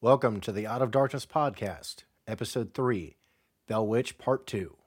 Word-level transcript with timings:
Welcome 0.00 0.40
to 0.42 0.52
the 0.52 0.64
Out 0.64 0.80
of 0.80 0.92
Darkness 0.92 1.26
podcast, 1.26 2.04
episode 2.24 2.72
3, 2.72 3.16
Bell 3.66 3.84
Witch 3.84 4.16
Part 4.16 4.46
2. 4.46 4.77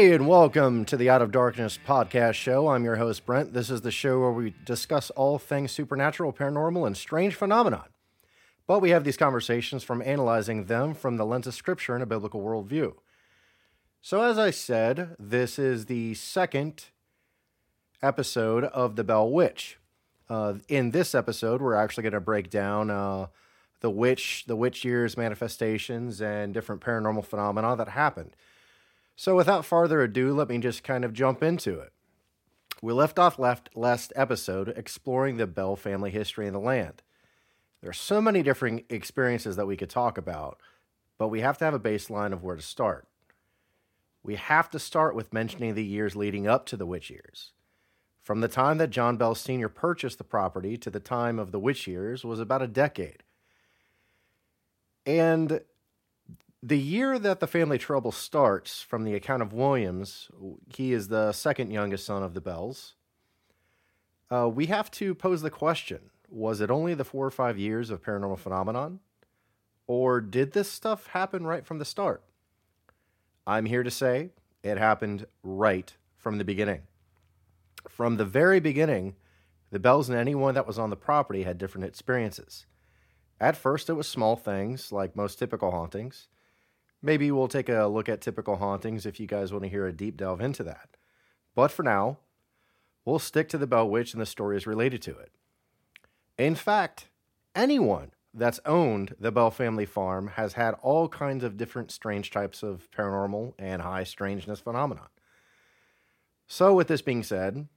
Hey, 0.00 0.14
and 0.14 0.26
welcome 0.26 0.86
to 0.86 0.96
the 0.96 1.10
Out 1.10 1.20
of 1.20 1.30
Darkness 1.30 1.78
podcast 1.86 2.32
show. 2.32 2.68
I'm 2.68 2.84
your 2.84 2.96
host, 2.96 3.26
Brent. 3.26 3.52
This 3.52 3.68
is 3.68 3.82
the 3.82 3.90
show 3.90 4.18
where 4.18 4.32
we 4.32 4.54
discuss 4.64 5.10
all 5.10 5.38
things 5.38 5.72
supernatural, 5.72 6.32
paranormal, 6.32 6.86
and 6.86 6.96
strange 6.96 7.34
phenomenon. 7.34 7.84
But 8.66 8.80
we 8.80 8.88
have 8.90 9.04
these 9.04 9.18
conversations 9.18 9.84
from 9.84 10.00
analyzing 10.00 10.64
them 10.64 10.94
from 10.94 11.18
the 11.18 11.26
lens 11.26 11.46
of 11.46 11.52
scripture 11.52 11.92
and 11.92 12.02
a 12.02 12.06
biblical 12.06 12.40
worldview. 12.40 12.94
So, 14.00 14.22
as 14.22 14.38
I 14.38 14.52
said, 14.52 15.16
this 15.18 15.58
is 15.58 15.84
the 15.84 16.14
second 16.14 16.86
episode 18.02 18.64
of 18.64 18.96
The 18.96 19.04
Bell 19.04 19.30
Witch. 19.30 19.76
Uh, 20.30 20.54
in 20.66 20.92
this 20.92 21.14
episode, 21.14 21.60
we're 21.60 21.74
actually 21.74 22.04
going 22.04 22.14
to 22.14 22.20
break 22.20 22.48
down 22.48 22.88
uh, 22.88 23.26
the 23.80 23.90
witch, 23.90 24.44
the 24.46 24.56
witch 24.56 24.82
years 24.82 25.18
manifestations, 25.18 26.22
and 26.22 26.54
different 26.54 26.80
paranormal 26.80 27.26
phenomena 27.26 27.76
that 27.76 27.90
happened. 27.90 28.34
So, 29.20 29.36
without 29.36 29.66
further 29.66 30.00
ado, 30.00 30.32
let 30.32 30.48
me 30.48 30.56
just 30.56 30.82
kind 30.82 31.04
of 31.04 31.12
jump 31.12 31.42
into 31.42 31.78
it. 31.78 31.92
We 32.80 32.94
left 32.94 33.18
off 33.18 33.38
left 33.38 33.68
last 33.74 34.14
episode 34.16 34.70
exploring 34.70 35.36
the 35.36 35.46
Bell 35.46 35.76
family 35.76 36.10
history 36.10 36.46
in 36.46 36.54
the 36.54 36.58
land. 36.58 37.02
There 37.82 37.90
are 37.90 37.92
so 37.92 38.22
many 38.22 38.42
different 38.42 38.86
experiences 38.88 39.56
that 39.56 39.66
we 39.66 39.76
could 39.76 39.90
talk 39.90 40.16
about, 40.16 40.58
but 41.18 41.28
we 41.28 41.42
have 41.42 41.58
to 41.58 41.66
have 41.66 41.74
a 41.74 41.78
baseline 41.78 42.32
of 42.32 42.42
where 42.42 42.56
to 42.56 42.62
start. 42.62 43.08
We 44.22 44.36
have 44.36 44.70
to 44.70 44.78
start 44.78 45.14
with 45.14 45.34
mentioning 45.34 45.74
the 45.74 45.84
years 45.84 46.16
leading 46.16 46.46
up 46.46 46.64
to 46.68 46.78
the 46.78 46.86
witch 46.86 47.10
years. 47.10 47.52
From 48.22 48.40
the 48.40 48.48
time 48.48 48.78
that 48.78 48.88
John 48.88 49.18
Bell 49.18 49.34
Sr. 49.34 49.68
purchased 49.68 50.16
the 50.16 50.24
property 50.24 50.78
to 50.78 50.88
the 50.88 50.98
time 50.98 51.38
of 51.38 51.52
the 51.52 51.60
witch 51.60 51.86
years 51.86 52.24
was 52.24 52.40
about 52.40 52.62
a 52.62 52.66
decade. 52.66 53.22
And 55.04 55.60
the 56.62 56.78
year 56.78 57.18
that 57.18 57.40
the 57.40 57.46
family 57.46 57.78
trouble 57.78 58.12
starts, 58.12 58.82
from 58.82 59.04
the 59.04 59.14
account 59.14 59.42
of 59.42 59.52
Williams, 59.52 60.30
he 60.68 60.92
is 60.92 61.08
the 61.08 61.32
second 61.32 61.70
youngest 61.70 62.04
son 62.04 62.22
of 62.22 62.34
the 62.34 62.40
Bells. 62.40 62.94
Uh, 64.30 64.48
we 64.48 64.66
have 64.66 64.90
to 64.92 65.14
pose 65.14 65.42
the 65.42 65.50
question 65.50 66.10
was 66.32 66.60
it 66.60 66.70
only 66.70 66.94
the 66.94 67.04
four 67.04 67.26
or 67.26 67.30
five 67.30 67.58
years 67.58 67.90
of 67.90 68.02
paranormal 68.02 68.38
phenomenon? 68.38 69.00
Or 69.88 70.20
did 70.20 70.52
this 70.52 70.70
stuff 70.70 71.08
happen 71.08 71.44
right 71.44 71.66
from 71.66 71.80
the 71.80 71.84
start? 71.84 72.22
I'm 73.48 73.66
here 73.66 73.82
to 73.82 73.90
say 73.90 74.30
it 74.62 74.78
happened 74.78 75.26
right 75.42 75.92
from 76.16 76.38
the 76.38 76.44
beginning. 76.44 76.82
From 77.88 78.16
the 78.16 78.24
very 78.24 78.60
beginning, 78.60 79.16
the 79.72 79.80
Bells 79.80 80.08
and 80.08 80.16
anyone 80.16 80.54
that 80.54 80.68
was 80.68 80.78
on 80.78 80.90
the 80.90 80.96
property 80.96 81.42
had 81.42 81.58
different 81.58 81.86
experiences. 81.86 82.66
At 83.40 83.56
first, 83.56 83.90
it 83.90 83.94
was 83.94 84.06
small 84.06 84.36
things, 84.36 84.92
like 84.92 85.16
most 85.16 85.36
typical 85.36 85.72
hauntings 85.72 86.28
maybe 87.02 87.30
we'll 87.30 87.48
take 87.48 87.68
a 87.68 87.86
look 87.86 88.08
at 88.08 88.20
typical 88.20 88.56
hauntings 88.56 89.06
if 89.06 89.20
you 89.20 89.26
guys 89.26 89.52
want 89.52 89.64
to 89.64 89.70
hear 89.70 89.86
a 89.86 89.92
deep 89.92 90.16
delve 90.16 90.40
into 90.40 90.62
that. 90.64 90.96
But 91.54 91.70
for 91.70 91.82
now, 91.82 92.18
we'll 93.04 93.18
stick 93.18 93.48
to 93.50 93.58
the 93.58 93.66
Bell 93.66 93.88
Witch 93.88 94.12
and 94.12 94.20
the 94.20 94.26
stories 94.26 94.66
related 94.66 95.02
to 95.02 95.16
it. 95.18 95.32
In 96.38 96.54
fact, 96.54 97.08
anyone 97.54 98.12
that's 98.32 98.60
owned 98.64 99.14
the 99.18 99.32
Bell 99.32 99.50
family 99.50 99.86
farm 99.86 100.28
has 100.28 100.54
had 100.54 100.74
all 100.82 101.08
kinds 101.08 101.42
of 101.42 101.56
different 101.56 101.90
strange 101.90 102.30
types 102.30 102.62
of 102.62 102.88
paranormal 102.96 103.54
and 103.58 103.82
high 103.82 104.04
strangeness 104.04 104.60
phenomenon. 104.60 105.08
So, 106.46 106.74
with 106.74 106.88
this 106.88 107.02
being 107.02 107.22
said, 107.22 107.68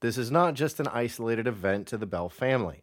this 0.00 0.18
is 0.18 0.30
not 0.30 0.54
just 0.54 0.80
an 0.80 0.88
isolated 0.88 1.46
event 1.46 1.86
to 1.88 1.96
the 1.96 2.06
Bell 2.06 2.28
family. 2.28 2.82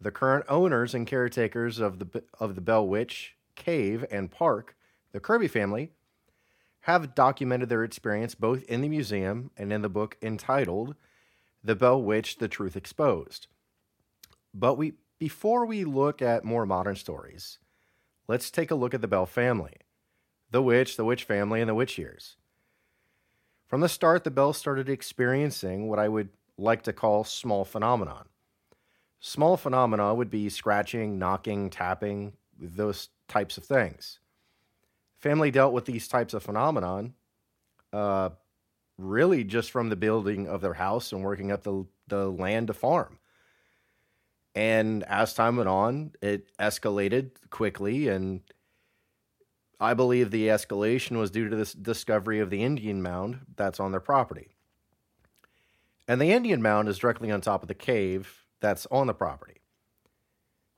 The 0.00 0.10
current 0.10 0.44
owners 0.48 0.94
and 0.94 1.06
caretakers 1.06 1.78
of 1.78 1.98
the 1.98 2.22
of 2.38 2.54
the 2.54 2.60
Bell 2.60 2.86
Witch 2.86 3.36
cave 3.54 4.04
and 4.10 4.30
park 4.30 4.75
the 5.16 5.20
Kirby 5.20 5.48
family 5.48 5.92
have 6.80 7.14
documented 7.14 7.70
their 7.70 7.82
experience 7.82 8.34
both 8.34 8.62
in 8.64 8.82
the 8.82 8.88
museum 8.90 9.50
and 9.56 9.72
in 9.72 9.80
the 9.80 9.88
book 9.88 10.18
entitled 10.20 10.94
The 11.64 11.74
Bell 11.74 12.02
Witch 12.02 12.36
The 12.36 12.48
Truth 12.48 12.76
Exposed. 12.76 13.46
But 14.52 14.74
we 14.74 14.92
before 15.18 15.64
we 15.64 15.84
look 15.84 16.20
at 16.20 16.44
more 16.44 16.66
modern 16.66 16.96
stories, 16.96 17.58
let's 18.28 18.50
take 18.50 18.70
a 18.70 18.74
look 18.74 18.92
at 18.92 19.00
the 19.00 19.08
Bell 19.08 19.24
family. 19.24 19.72
The 20.50 20.60
witch, 20.60 20.98
the 20.98 21.04
witch 21.06 21.24
family, 21.24 21.62
and 21.62 21.70
the 21.70 21.74
witch 21.74 21.96
years. 21.96 22.36
From 23.66 23.80
the 23.80 23.88
start, 23.88 24.22
the 24.22 24.30
Bells 24.30 24.58
started 24.58 24.90
experiencing 24.90 25.88
what 25.88 25.98
I 25.98 26.08
would 26.08 26.28
like 26.58 26.82
to 26.82 26.92
call 26.92 27.24
small 27.24 27.64
phenomenon. 27.64 28.26
Small 29.18 29.56
phenomena 29.56 30.14
would 30.14 30.30
be 30.30 30.50
scratching, 30.50 31.18
knocking, 31.18 31.70
tapping, 31.70 32.34
those 32.60 33.08
types 33.28 33.56
of 33.56 33.64
things 33.64 34.18
family 35.18 35.50
dealt 35.50 35.72
with 35.72 35.84
these 35.84 36.08
types 36.08 36.34
of 36.34 36.42
phenomenon 36.42 37.14
uh, 37.92 38.30
really 38.98 39.44
just 39.44 39.70
from 39.70 39.88
the 39.88 39.96
building 39.96 40.48
of 40.48 40.60
their 40.60 40.74
house 40.74 41.12
and 41.12 41.22
working 41.22 41.50
up 41.50 41.62
the, 41.62 41.86
the 42.08 42.28
land 42.28 42.68
to 42.68 42.74
farm. 42.74 43.18
And 44.54 45.04
as 45.04 45.34
time 45.34 45.56
went 45.56 45.68
on, 45.68 46.12
it 46.22 46.50
escalated 46.58 47.32
quickly. 47.50 48.08
And 48.08 48.40
I 49.78 49.92
believe 49.92 50.30
the 50.30 50.48
escalation 50.48 51.18
was 51.18 51.30
due 51.30 51.48
to 51.48 51.56
this 51.56 51.74
discovery 51.74 52.40
of 52.40 52.48
the 52.48 52.62
Indian 52.62 53.02
mound 53.02 53.40
that's 53.56 53.80
on 53.80 53.90
their 53.90 54.00
property. 54.00 54.48
And 56.08 56.20
the 56.20 56.32
Indian 56.32 56.62
mound 56.62 56.88
is 56.88 56.98
directly 56.98 57.30
on 57.30 57.40
top 57.40 57.62
of 57.62 57.68
the 57.68 57.74
cave 57.74 58.44
that's 58.60 58.86
on 58.90 59.06
the 59.06 59.14
property, 59.14 59.60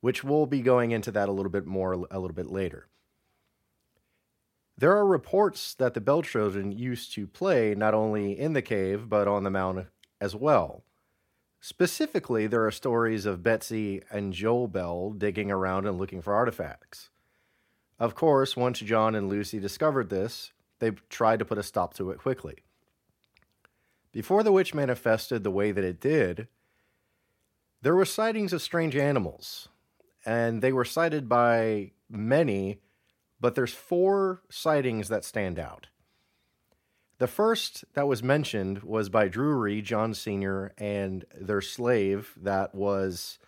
which 0.01 0.25
we'll 0.25 0.47
be 0.47 0.61
going 0.61 0.91
into 0.91 1.13
that 1.13 1.29
a 1.29 1.33
little 1.33 1.51
bit 1.51 1.67
more 1.67 1.93
a 1.93 2.19
little 2.19 2.35
bit 2.35 2.51
later. 2.51 2.89
There 4.79 4.97
are 4.97 5.05
reports 5.05 5.75
that 5.75 5.95
the 5.95 6.01
Bell 6.01 6.23
children 6.23 6.71
used 6.71 7.13
to 7.15 7.27
play 7.27 7.75
not 7.75 7.95
only 7.95 8.39
in 8.39 8.53
the 8.53 8.63
cave, 8.63 9.09
but 9.09 9.27
on 9.27 9.43
the 9.43 9.51
mound 9.51 9.87
as 10.21 10.37
well. 10.37 10.85
Specifically, 11.61 12.47
there 12.47 12.65
are 12.65 12.71
stories 12.71 13.27
of 13.27 13.43
Betsy 13.43 14.03
and 14.09 14.33
Joel 14.33 14.69
Bell 14.69 15.11
digging 15.11 15.51
around 15.51 15.87
and 15.87 15.99
looking 15.99 16.23
for 16.23 16.33
artifacts. 16.33 17.11
Of 17.99 18.15
course, 18.15 18.57
once 18.57 18.79
John 18.79 19.17
and 19.17 19.29
Lucy 19.29 19.59
discovered 19.59 20.11
this, 20.11 20.53
they 20.79 20.93
tried 21.11 21.41
to 21.41 21.45
put 21.45 21.59
a 21.59 21.65
stop 21.65 21.95
to 21.95 22.13
it 22.13 22.19
quickly. 22.19 22.59
Before 24.13 24.45
the 24.45 24.53
witch 24.53 24.75
manifested 24.75 25.43
the 25.43 25.51
way 25.51 25.73
that 25.73 25.83
it 25.83 26.01
did, 26.01 26.47
there 27.83 27.97
were 27.97 28.05
sightings 28.05 28.53
of 28.53 28.63
strange 28.63 28.95
animals, 28.95 29.69
and 30.25 30.63
they 30.63 30.73
were 30.73 30.85
sighted 30.85 31.29
by 31.29 31.91
many 32.09 32.79
but 33.41 33.55
there's 33.55 33.75
four 33.75 34.43
sightings 34.51 35.09
that 35.09 35.25
stand 35.25 35.59
out. 35.59 35.89
The 37.19 37.27
first 37.27 37.85
that 37.95 38.07
was 38.07 38.23
mentioned 38.23 38.83
was 38.83 39.09
by 39.09 39.29
Drury, 39.29 39.83
John 39.83 40.15
Sr., 40.15 40.73
and 40.79 41.25
their 41.35 41.61
slave 41.61 42.33
that 42.41 42.75
was 42.75 43.39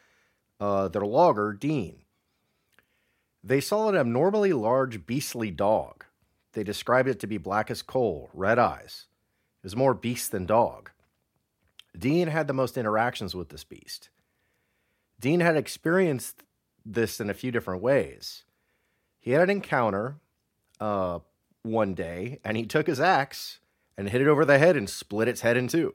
uh, 0.59 0.89
their 0.89 1.03
logger, 1.03 1.53
Dean. 1.53 2.01
They 3.43 3.61
saw 3.61 3.89
an 3.89 3.97
abnormally 3.97 4.53
large, 4.53 5.07
beastly 5.07 5.51
dog. 5.51 6.05
They 6.53 6.65
described 6.65 7.09
it 7.09 7.21
to 7.21 7.27
be 7.27 7.39
black 7.39 7.71
as 7.71 7.81
coal, 7.81 8.29
red 8.35 8.59
eyes. 8.59 9.07
It 9.63 9.67
was 9.67 9.77
more 9.77 9.95
beast 9.95 10.33
than 10.33 10.47
dog. 10.47 10.91
Dean 11.97 12.29
had 12.29 12.49
the 12.49 12.53
most 12.53 12.77
interactions 12.77 13.35
with 13.35 13.49
this 13.51 13.65
beast. 13.65 14.11
Dean 15.21 15.41
had 15.41 15.57
experienced 15.57 16.43
this 16.85 17.21
in 17.21 17.31
a 17.31 17.35
few 17.35 17.51
different 17.53 17.83
ways. 17.83 18.45
He 19.21 19.33
had 19.33 19.43
an 19.43 19.51
encounter 19.51 20.17
uh, 20.81 21.21
one 21.63 21.95
day, 21.95 22.41
and 22.43 22.57
he 22.57 22.65
took 22.65 22.87
his 22.87 23.01
axe 23.01 23.61
and 23.97 24.09
hit 24.09 24.23
it 24.23 24.27
over 24.27 24.45
the 24.45 24.59
head 24.59 24.77
and 24.77 24.89
split 24.89 25.29
its 25.29 25.43
head 25.43 25.57
in 25.57 25.69
two. 25.69 25.95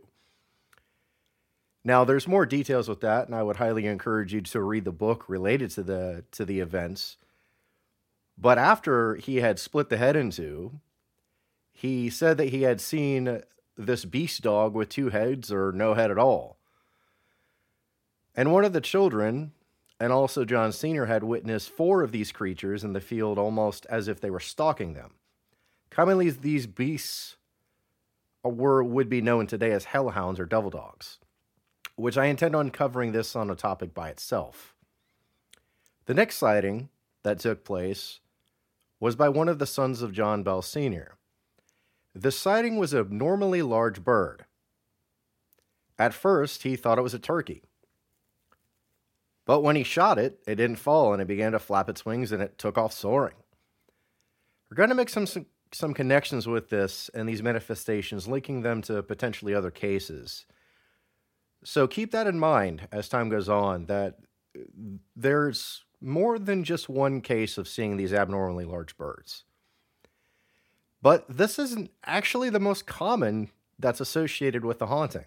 Now, 1.84 2.04
there's 2.04 2.28
more 2.28 2.46
details 2.46 2.88
with 2.88 3.02
that, 3.02 3.28
and 3.28 3.36
I 3.36 3.44
would 3.44 3.58
highly 3.58 3.86
encourage 3.86 4.34
you 4.34 4.42
to 4.42 4.62
read 4.62 4.86
the 4.86 4.92
book 4.92 5.28
related 5.28 5.72
to 5.72 5.84
the 5.84 6.24
to 6.32 6.46
the 6.46 6.60
events. 6.60 7.18
But 8.38 8.58
after 8.58 9.16
he 9.16 9.38
had 9.38 9.60
split 9.60 9.90
the 9.90 9.98
head 9.98 10.16
in 10.16 10.32
two, 10.32 10.80
he 11.72 12.10
said 12.10 12.38
that 12.38 12.50
he 12.50 12.64
had 12.64 12.82
seen 12.82 13.42
this 13.78 14.06
beast 14.06 14.42
dog 14.42 14.74
with 14.74 14.90
two 14.90 15.10
heads 15.10 15.52
or 15.52 15.72
no 15.72 15.94
head 15.94 16.12
at 16.12 16.18
all. 16.18 16.58
And 18.36 18.52
one 18.52 18.66
of 18.66 18.74
the 18.74 18.82
children 18.82 19.52
and 20.00 20.12
also 20.12 20.46
John 20.46 20.72
Sr. 20.72 21.06
had 21.06 21.24
witnessed 21.24 21.70
four 21.70 22.02
of 22.02 22.12
these 22.12 22.32
creatures 22.32 22.84
in 22.84 22.94
the 22.94 23.00
field 23.00 23.38
almost 23.38 23.86
as 23.88 24.08
if 24.08 24.20
they 24.20 24.30
were 24.30 24.40
stalking 24.40 24.94
them. 24.94 25.14
Commonly, 25.90 26.30
these 26.30 26.68
beasts 26.68 27.38
were 28.44 28.84
would 28.84 29.10
be 29.10 29.22
known 29.22 29.48
today 29.48 29.72
as 29.72 29.86
hellhounds 29.86 30.40
or 30.40 30.46
devil 30.46 30.70
dogs, 30.70 31.20
which 31.96 32.18
I 32.18 32.26
intend 32.26 32.56
on 32.56 32.70
covering 32.70 33.12
this 33.12 33.36
on 33.36 33.50
a 33.50 33.56
topic 33.56 33.94
by 33.94 34.10
itself. 34.10 34.76
The 36.06 36.14
next 36.14 36.36
sighting 36.36 36.90
that 37.24 37.40
took 37.40 37.64
place 37.64 38.20
was 39.00 39.16
by 39.16 39.30
one 39.30 39.50
of 39.50 39.60
the 39.60 39.66
sons 39.66 40.02
of 40.02 40.14
John 40.14 40.44
Bell 40.44 40.62
Sr. 40.62 41.16
The 42.14 42.32
sighting 42.32 42.78
was 42.78 42.94
a 42.94 43.00
abnormally 43.00 43.62
large 43.62 44.04
bird. 44.04 44.46
At 45.98 46.14
first, 46.14 46.64
he 46.64 46.76
thought 46.76 46.98
it 46.98 47.04
was 47.04 47.14
a 47.14 47.20
turkey. 47.20 47.64
But 49.46 49.62
when 49.62 49.76
he 49.76 49.84
shot 49.84 50.18
it, 50.18 50.40
it 50.48 50.56
didn't 50.56 50.78
fall 50.78 51.14
and 51.14 51.22
it 51.22 51.28
began 51.28 51.52
to 51.52 51.60
flap 51.60 51.88
its 51.88 52.06
wings 52.06 52.32
and 52.32 52.42
it 52.42 52.58
took 52.58 52.78
off 52.78 52.94
soaring. 52.94 53.36
We're 54.70 54.76
going 54.76 54.90
to 54.90 54.96
make 54.96 55.10
some, 55.10 55.28
some, 55.28 55.46
some 55.72 55.94
connections 55.94 56.48
with 56.48 56.70
this 56.70 57.10
and 57.14 57.30
these 57.30 57.44
manifestations, 57.44 58.28
linking 58.28 58.64
them 58.64 58.82
to 58.84 59.04
potentially 59.04 59.54
other 59.54 59.72
cases. 59.72 60.46
So 61.64 61.88
keep 61.88 62.12
that 62.12 62.28
in 62.28 62.40
mind 62.40 62.88
as 62.92 63.08
time 63.08 63.30
goes 63.30 63.48
on 63.48 63.86
that 63.86 64.18
there's 65.16 65.84
more 66.02 66.40
than 66.40 66.64
just 66.64 66.90
one 66.90 67.22
case 67.22 67.58
of 67.58 67.68
seeing 67.68 67.98
these 67.98 68.14
abnormally 68.14 68.66
large 68.66 68.98
birds. 68.98 69.44
But 71.02 71.26
this 71.30 71.60
isn't 71.60 71.92
actually 72.04 72.50
the 72.50 72.60
most 72.60 72.86
common 72.88 73.52
that's 73.78 74.00
associated 74.00 74.66
with 74.66 74.80
the 74.80 74.88
haunting. 74.88 75.26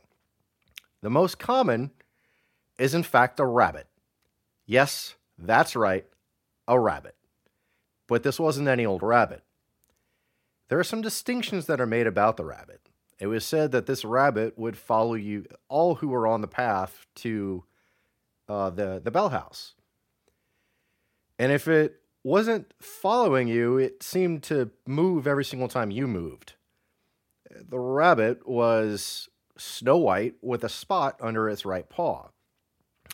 The 1.03 1.11
most 1.11 1.39
common 1.39 1.93
is, 2.79 2.95
in 2.95 3.03
fact, 3.03 3.39
a 3.39 3.47
rabbit. 3.47 3.87
Yes, 4.69 5.15
that's 5.39 5.75
right, 5.75 6.05
a 6.69 6.79
rabbit. 6.79 7.17
But 8.07 8.23
this 8.23 8.39
wasn't 8.39 8.69
any 8.69 8.85
old 8.85 9.03
rabbit. 9.03 9.43
There 10.69 10.79
are 10.79 10.85
some 10.85 11.01
distinctions 11.01 11.65
that 11.67 11.81
are 11.81 11.87
made 11.87 12.07
about 12.07 12.37
the 12.37 12.45
rabbit. 12.45 12.91
It 13.19 13.29
was 13.29 13.47
said 13.47 13.73
that 13.73 13.87
this 13.87 14.05
rabbit 14.05 14.59
would 14.59 14.77
follow 14.77 15.15
you, 15.15 15.47
all 15.71 15.97
who 15.97 16.09
were 16.09 16.27
on 16.27 16.43
the 16.43 16.47
path 16.47 17.07
to 17.17 17.65
uh, 18.47 18.69
the, 18.69 19.01
the 19.03 19.11
bell 19.11 19.31
house. 19.31 19.75
And 21.39 21.51
if 21.51 21.67
it 21.67 22.03
wasn't 22.23 22.75
following 22.79 23.49
you, 23.49 23.79
it 23.79 24.03
seemed 24.03 24.43
to 24.45 24.71
move 24.87 25.27
every 25.27 25.47
single 25.47 25.69
time 25.69 25.91
you 25.91 26.07
moved. 26.07 26.53
The 27.51 27.79
rabbit 27.79 28.47
was 28.47 29.31
snow 29.57 29.97
white 29.97 30.35
with 30.43 30.63
a 30.63 30.69
spot 30.69 31.17
under 31.23 31.49
its 31.49 31.65
right 31.65 31.89
paw. 31.89 32.29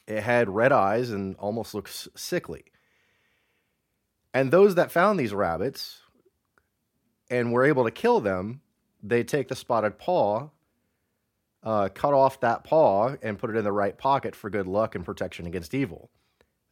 It 0.07 0.23
had 0.23 0.49
red 0.49 0.73
eyes 0.73 1.11
and 1.11 1.37
almost 1.37 1.75
looked 1.75 2.09
sickly. 2.15 2.65
And 4.33 4.51
those 4.51 4.75
that 4.75 4.91
found 4.91 5.19
these 5.19 5.33
rabbits 5.33 6.01
and 7.31 7.53
were 7.53 7.65
able 7.65 7.85
to 7.85 7.91
kill 7.91 8.21
them, 8.21 8.61
they 9.03 9.23
take 9.23 9.49
the 9.49 9.57
spotted 9.57 9.99
paw, 9.99 10.51
uh, 11.63 11.89
cut 11.95 12.13
off 12.13 12.41
that 12.41 12.65
paw, 12.65 13.15
and 13.23 13.39
put 13.39 13.51
it 13.51 13.57
in 13.57 13.65
the 13.65 13.73
right 13.73 13.97
pocket 13.97 14.35
for 14.37 14.51
good 14.51 14.67
luck 14.67 14.95
and 14.95 15.05
protection 15.05 15.47
against 15.47 15.73
evil. 15.73 16.11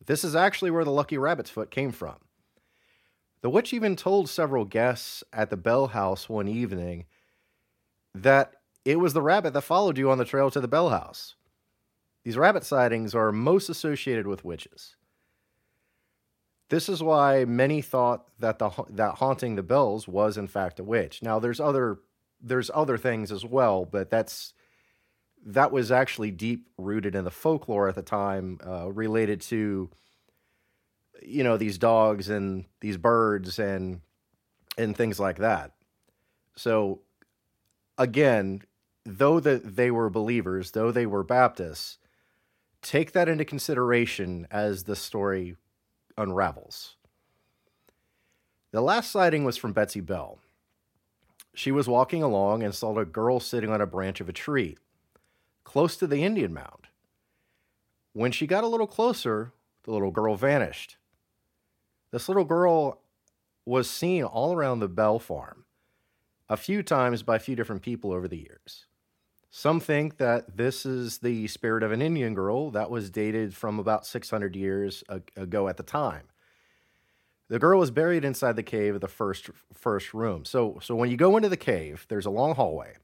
This 0.05 0.25
is 0.25 0.35
actually 0.35 0.71
where 0.71 0.85
the 0.85 0.91
lucky 0.91 1.17
rabbit's 1.17 1.51
foot 1.51 1.71
came 1.71 1.93
from. 1.93 2.17
The 3.41 3.51
witch 3.51 3.73
even 3.73 3.97
told 3.97 4.29
several 4.29 4.65
guests 4.65 5.25
at 5.33 5.51
the 5.51 5.57
Bell 5.57 5.89
House 5.89 6.29
one 6.29 6.49
evening 6.49 7.07
that 8.15 8.55
it 8.85 8.99
was 8.99 9.15
the 9.15 9.23
rabbit 9.23 9.53
that 9.53 9.63
followed 9.63 9.99
you 9.99 10.11
on 10.11 10.19
the 10.19 10.25
trail 10.25 10.51
to 10.51 10.61
the 10.61 10.69
Bell 10.69 10.91
House. 10.91 11.35
These 12.25 12.37
rabbit 12.37 12.65
sightings 12.65 13.15
are 13.15 13.33
most 13.33 13.69
associated 13.69 14.27
with 14.27 14.45
witches. 14.45 14.97
This 16.69 16.89
is 16.89 17.03
why 17.03 17.45
many 17.45 17.83
thought 17.83 18.25
that 18.39 18.59
the 18.59 18.71
that 18.91 19.17
haunting 19.17 19.57
the 19.57 19.63
bells 19.63 20.09
was 20.09 20.39
in 20.39 20.47
fact 20.47 20.81
a 20.81 20.85
witch. 20.85 21.23
Now 21.23 21.39
there's 21.39 21.61
other 21.61 21.99
there's 22.41 22.71
other 22.73 22.97
things 22.97 23.31
as 23.31 23.45
well, 23.45 23.85
but 23.85 24.09
that's 24.09 24.55
that 25.45 25.73
was 25.73 25.91
actually 25.91 26.31
deep 26.31 26.69
rooted 26.79 27.15
in 27.15 27.25
the 27.25 27.31
folklore 27.31 27.89
at 27.89 27.95
the 27.95 28.03
time, 28.03 28.59
uh, 28.67 28.91
related 28.91 29.41
to 29.43 29.91
you 31.21 31.45
know 31.45 31.57
these 31.57 31.79
dogs 31.79 32.29
and 32.29 32.65
these 32.81 32.97
birds 32.97 33.59
and 33.59 34.01
and 34.79 34.97
things 34.97 35.21
like 35.21 35.39
that. 35.39 35.73
So 36.57 37.01
again, 37.99 38.63
though 39.05 39.41
that 39.41 39.77
they 39.77 39.91
were 39.91 40.11
believers, 40.11 40.71
though 40.71 40.91
they 40.91 41.07
were 41.07 41.23
Baptists, 41.23 41.99
take 42.83 43.13
that 43.13 43.29
into 43.29 43.45
consideration 43.45 44.47
as 44.51 44.85
the 44.85 44.97
story 44.97 45.57
unravels. 46.19 46.97
The 48.73 48.81
last 48.81 49.11
sighting 49.11 49.45
was 49.45 49.57
from 49.57 49.73
Betsy 49.73 50.01
Bell. 50.01 50.39
She 51.55 51.71
was 51.71 51.89
walking 51.89 52.23
along 52.23 52.63
and 52.63 52.75
saw 52.75 52.99
a 52.99 53.05
girl 53.05 53.39
sitting 53.39 53.71
on 53.71 53.81
a 53.81 53.87
branch 53.87 54.21
of 54.21 54.29
a 54.29 54.33
tree, 54.33 54.79
close 55.65 55.97
to 55.99 56.07
the 56.07 56.25
Indian 56.25 56.53
mound. 56.53 56.89
When 58.15 58.33
she 58.33 58.47
got 58.47 58.65
a 58.65 58.69
little 58.69 58.87
closer, 58.87 59.53
the 59.85 59.93
little 59.93 60.11
girl 60.11 60.35
vanished. 60.35 60.97
This 62.11 62.29
little 62.29 62.45
girl 62.45 63.01
was 63.65 63.89
seen 63.89 64.25
all 64.25 64.55
around 64.55 64.81
the 64.81 64.89
Bell 64.89 65.19
farm, 65.19 65.65
a 66.49 66.57
few 66.57 66.83
times 66.83 67.23
by 67.23 67.37
a 67.37 67.41
few 67.41 67.55
different 67.55 67.83
people 67.83 68.13
over 68.13 68.27
the 68.27 68.39
years. 68.39 68.87
Some 69.55 69.81
think 69.81 70.17
that 70.17 70.57
this 70.57 70.87
is 70.87 71.19
the 71.19 71.47
spirit 71.47 71.83
of 71.83 71.93
an 71.93 72.01
Indian 72.01 72.33
girl 72.33 72.71
that 72.71 72.91
was 72.91 73.11
dated 73.11 73.55
from 73.55 73.79
about 73.79 74.07
600 74.07 74.57
years 74.57 75.05
ago 75.37 75.69
at 75.69 75.77
the 75.77 75.83
time. 75.83 76.23
The 77.49 77.59
girl 77.59 77.79
was 77.79 77.91
buried 77.91 78.25
inside 78.25 78.57
the 78.57 78.63
cave 78.63 78.95
of 78.95 79.03
the 79.03 79.09
first 79.09 79.51
first 79.75 80.15
room. 80.15 80.47
So 80.47 80.79
so 80.81 80.95
when 80.95 81.11
you 81.11 81.19
go 81.19 81.37
into 81.37 81.51
the 81.51 81.59
cave, 81.59 82.07
there's 82.09 82.25
a 82.25 82.31
long 82.31 82.55
hallway. 82.55 82.95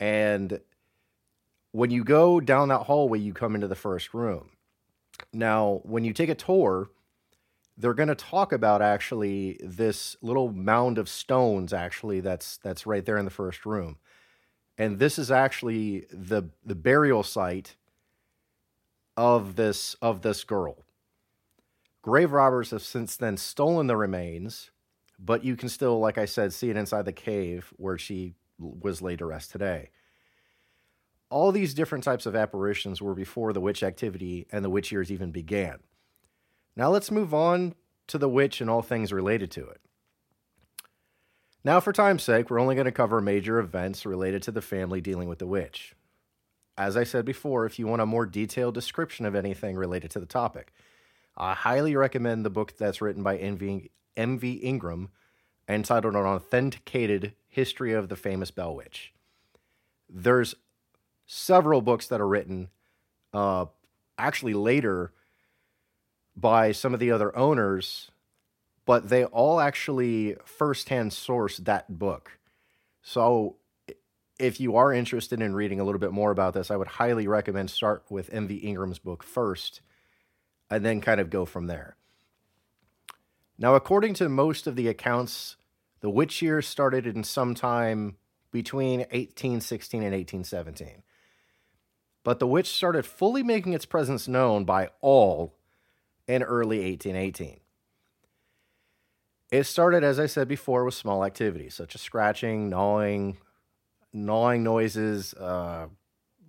And 0.00 0.58
when 1.70 1.92
you 1.92 2.02
go 2.02 2.40
down 2.40 2.66
that 2.70 2.80
hallway, 2.80 3.20
you 3.20 3.32
come 3.32 3.54
into 3.54 3.68
the 3.68 3.76
first 3.76 4.12
room. 4.12 4.50
Now, 5.32 5.82
when 5.84 6.02
you 6.02 6.12
take 6.12 6.30
a 6.30 6.34
tour, 6.34 6.90
they're 7.78 7.94
going 7.94 8.08
to 8.08 8.16
talk 8.16 8.52
about 8.52 8.82
actually 8.82 9.60
this 9.62 10.16
little 10.20 10.50
mound 10.50 10.98
of 10.98 11.08
stones 11.08 11.72
actually 11.72 12.18
that's 12.18 12.56
that's 12.56 12.86
right 12.86 13.06
there 13.06 13.18
in 13.18 13.24
the 13.24 13.30
first 13.30 13.64
room 13.64 13.98
and 14.78 14.98
this 14.98 15.18
is 15.18 15.30
actually 15.30 16.06
the 16.10 16.50
the 16.64 16.74
burial 16.74 17.22
site 17.22 17.76
of 19.16 19.56
this 19.56 19.94
of 20.02 20.22
this 20.22 20.44
girl. 20.44 20.84
Grave 22.02 22.32
robbers 22.32 22.70
have 22.70 22.82
since 22.82 23.16
then 23.16 23.36
stolen 23.36 23.86
the 23.86 23.96
remains, 23.96 24.70
but 25.18 25.44
you 25.44 25.56
can 25.56 25.68
still, 25.68 25.98
like 25.98 26.18
I 26.18 26.26
said, 26.26 26.52
see 26.52 26.68
it 26.68 26.76
inside 26.76 27.06
the 27.06 27.12
cave 27.12 27.72
where 27.76 27.96
she 27.96 28.34
was 28.58 29.00
laid 29.00 29.20
to 29.20 29.26
rest 29.26 29.50
today. 29.50 29.90
All 31.30 31.50
these 31.50 31.74
different 31.74 32.04
types 32.04 32.26
of 32.26 32.36
apparitions 32.36 33.00
were 33.00 33.14
before 33.14 33.52
the 33.52 33.60
witch 33.60 33.82
activity 33.82 34.46
and 34.52 34.64
the 34.64 34.70
witch 34.70 34.92
years 34.92 35.10
even 35.10 35.30
began. 35.30 35.78
Now 36.76 36.90
let's 36.90 37.10
move 37.10 37.32
on 37.32 37.74
to 38.08 38.18
the 38.18 38.28
witch 38.28 38.60
and 38.60 38.68
all 38.68 38.82
things 38.82 39.12
related 39.12 39.50
to 39.52 39.66
it. 39.66 39.80
Now, 41.64 41.80
for 41.80 41.94
time's 41.94 42.22
sake, 42.22 42.50
we're 42.50 42.60
only 42.60 42.74
going 42.74 42.84
to 42.84 42.92
cover 42.92 43.22
major 43.22 43.58
events 43.58 44.04
related 44.04 44.42
to 44.42 44.50
the 44.50 44.60
family 44.60 45.00
dealing 45.00 45.28
with 45.28 45.38
the 45.38 45.46
witch. 45.46 45.94
As 46.76 46.94
I 46.94 47.04
said 47.04 47.24
before, 47.24 47.64
if 47.64 47.78
you 47.78 47.86
want 47.86 48.02
a 48.02 48.06
more 48.06 48.26
detailed 48.26 48.74
description 48.74 49.24
of 49.24 49.34
anything 49.34 49.76
related 49.76 50.10
to 50.10 50.20
the 50.20 50.26
topic, 50.26 50.72
I 51.36 51.54
highly 51.54 51.96
recommend 51.96 52.44
the 52.44 52.50
book 52.50 52.76
that's 52.76 53.00
written 53.00 53.22
by 53.22 53.38
M.V. 53.38 53.90
M.V. 54.16 54.52
Ingram 54.52 55.08
entitled 55.66 56.14
An 56.14 56.20
Authenticated 56.20 57.32
History 57.48 57.92
of 57.94 58.08
the 58.08 58.16
Famous 58.16 58.50
Bell 58.50 58.76
Witch. 58.76 59.14
There's 60.08 60.54
several 61.26 61.80
books 61.80 62.06
that 62.08 62.20
are 62.20 62.28
written 62.28 62.68
uh, 63.32 63.66
actually 64.18 64.54
later 64.54 65.12
by 66.36 66.72
some 66.72 66.92
of 66.92 67.00
the 67.00 67.10
other 67.10 67.34
owners 67.36 68.10
but 68.86 69.08
they 69.08 69.24
all 69.24 69.60
actually 69.60 70.36
firsthand 70.44 71.12
source 71.12 71.58
that 71.58 71.98
book. 71.98 72.38
So 73.02 73.56
if 74.38 74.60
you 74.60 74.76
are 74.76 74.92
interested 74.92 75.40
in 75.40 75.54
reading 75.54 75.80
a 75.80 75.84
little 75.84 75.98
bit 75.98 76.12
more 76.12 76.30
about 76.30 76.54
this, 76.54 76.70
I 76.70 76.76
would 76.76 76.88
highly 76.88 77.26
recommend 77.26 77.70
start 77.70 78.04
with 78.10 78.30
MV 78.30 78.62
Ingram's 78.62 78.98
book 78.98 79.22
first 79.22 79.80
and 80.70 80.84
then 80.84 81.00
kind 81.00 81.20
of 81.20 81.30
go 81.30 81.44
from 81.44 81.66
there. 81.66 81.96
Now, 83.56 83.74
according 83.74 84.14
to 84.14 84.28
most 84.28 84.66
of 84.66 84.74
the 84.74 84.88
accounts, 84.88 85.56
the 86.00 86.10
witch 86.10 86.42
years 86.42 86.66
started 86.66 87.06
in 87.06 87.22
sometime 87.22 88.16
between 88.50 89.00
1816 89.00 90.02
and 90.02 90.12
1817. 90.12 91.02
But 92.24 92.40
the 92.40 92.46
witch 92.46 92.68
started 92.68 93.06
fully 93.06 93.42
making 93.42 93.74
its 93.74 93.86
presence 93.86 94.26
known 94.26 94.64
by 94.64 94.90
all 95.00 95.54
in 96.26 96.42
early 96.42 96.78
1818. 96.78 97.60
It 99.54 99.66
started, 99.66 100.02
as 100.02 100.18
I 100.18 100.26
said 100.26 100.48
before, 100.48 100.84
with 100.84 100.94
small 100.94 101.24
activities 101.24 101.74
such 101.74 101.94
as 101.94 102.00
scratching, 102.00 102.68
gnawing, 102.68 103.36
gnawing 104.12 104.64
noises, 104.64 105.32
uh, 105.34 105.86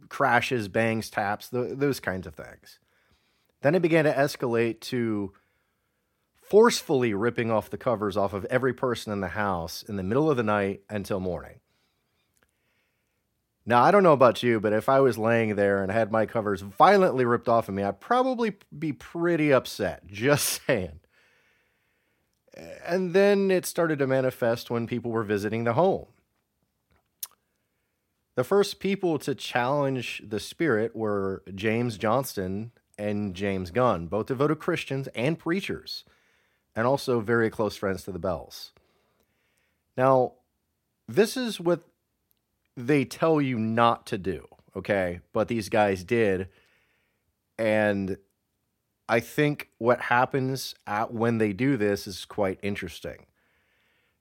crashes, 0.10 0.68
bangs, 0.68 1.12
taps, 1.12 1.50
th- 1.50 1.78
those 1.78 2.00
kinds 2.00 2.26
of 2.26 2.34
things. 2.34 2.80
Then 3.62 3.76
it 3.76 3.84
began 3.84 4.06
to 4.06 4.12
escalate 4.12 4.80
to 4.82 5.34
forcefully 6.34 7.14
ripping 7.14 7.52
off 7.52 7.70
the 7.70 7.78
covers 7.78 8.18
off 8.18 8.34
of 8.34 8.44
every 8.46 8.74
person 8.74 9.14
in 9.14 9.22
the 9.22 9.28
house 9.28 9.84
in 9.84 9.98
the 9.98 10.04
middle 10.04 10.32
of 10.32 10.38
the 10.38 10.42
night 10.42 10.82
until 10.90 11.20
morning. 11.20 11.60
Now, 13.68 13.84
I 13.84 13.92
don't 13.92 14.02
know 14.02 14.14
about 14.14 14.42
you, 14.42 14.60
but 14.60 14.74
if 14.74 14.90
I 14.90 15.00
was 15.00 15.20
laying 15.20 15.56
there 15.56 15.84
and 15.84 15.92
had 15.92 16.12
my 16.12 16.26
covers 16.26 16.62
violently 16.62 17.24
ripped 17.24 17.50
off 17.50 17.70
of 17.70 17.76
me, 17.76 17.84
I'd 17.84 18.00
probably 18.00 18.56
be 18.76 18.94
pretty 18.94 19.54
upset. 19.54 20.08
Just 20.08 20.64
saying. 20.66 21.02
And 22.86 23.14
then 23.14 23.52
it 23.52 23.66
started 23.66 24.00
to 24.00 24.08
manifest 24.08 24.70
when 24.70 24.88
people 24.88 25.12
were 25.12 25.24
visiting 25.24 25.64
the 25.64 25.74
home. 25.74 26.06
The 28.36 28.44
first 28.44 28.80
people 28.80 29.18
to 29.20 29.34
challenge 29.34 30.22
the 30.28 30.40
spirit 30.40 30.96
were 30.96 31.44
James 31.54 31.98
Johnston 31.98 32.72
and 32.98 33.34
James 33.34 33.72
Gunn, 33.72 34.08
both 34.08 34.28
devoted 34.28 34.60
Christians 34.60 35.08
and 35.16 35.40
preachers, 35.40 36.04
and 36.76 36.86
also 36.86 37.20
very 37.20 37.50
close 37.50 37.76
friends 37.76 38.04
to 38.04 38.12
the 38.12 38.20
Bells. 38.20 38.72
Now, 39.98 40.34
this 41.08 41.38
is 41.38 41.60
what 41.60 41.82
they 42.76 43.06
tell 43.06 43.42
you 43.42 43.58
not 43.58 44.06
to 44.08 44.18
do, 44.18 44.48
okay? 44.76 45.22
But 45.32 45.48
these 45.48 45.70
guys 45.70 46.04
did. 46.04 46.50
And 47.58 48.18
I 49.08 49.20
think 49.20 49.70
what 49.78 50.02
happens 50.02 50.74
at 50.88 51.14
when 51.14 51.38
they 51.38 51.54
do 51.54 51.78
this 51.78 52.08
is 52.08 52.26
quite 52.26 52.60
interesting. 52.64 53.28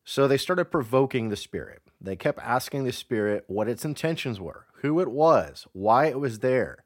So 0.04 0.28
they 0.28 0.36
started 0.36 0.66
provoking 0.66 1.28
the 1.28 1.36
spirit. 1.36 1.82
They 2.00 2.16
kept 2.16 2.38
asking 2.40 2.84
the 2.84 2.92
spirit 2.92 3.44
what 3.46 3.68
its 3.68 3.84
intentions 3.84 4.38
were, 4.38 4.66
who 4.82 5.00
it 5.00 5.10
was, 5.10 5.66
why 5.72 6.06
it 6.06 6.20
was 6.20 6.40
there. 6.40 6.84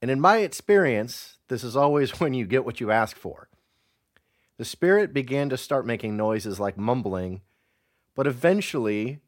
And 0.00 0.10
in 0.10 0.20
my 0.20 0.38
experience, 0.38 1.38
this 1.48 1.64
is 1.64 1.76
always 1.76 2.10
when 2.20 2.34
you 2.34 2.46
get 2.46 2.64
what 2.64 2.80
you 2.80 2.90
ask 2.90 3.16
for. 3.16 3.48
The 4.58 4.64
spirit 4.64 5.12
began 5.12 5.48
to 5.48 5.56
start 5.56 5.86
making 5.86 6.16
noises 6.16 6.60
like 6.60 6.78
mumbling, 6.78 7.40
but 8.14 8.28
eventually 8.28 9.18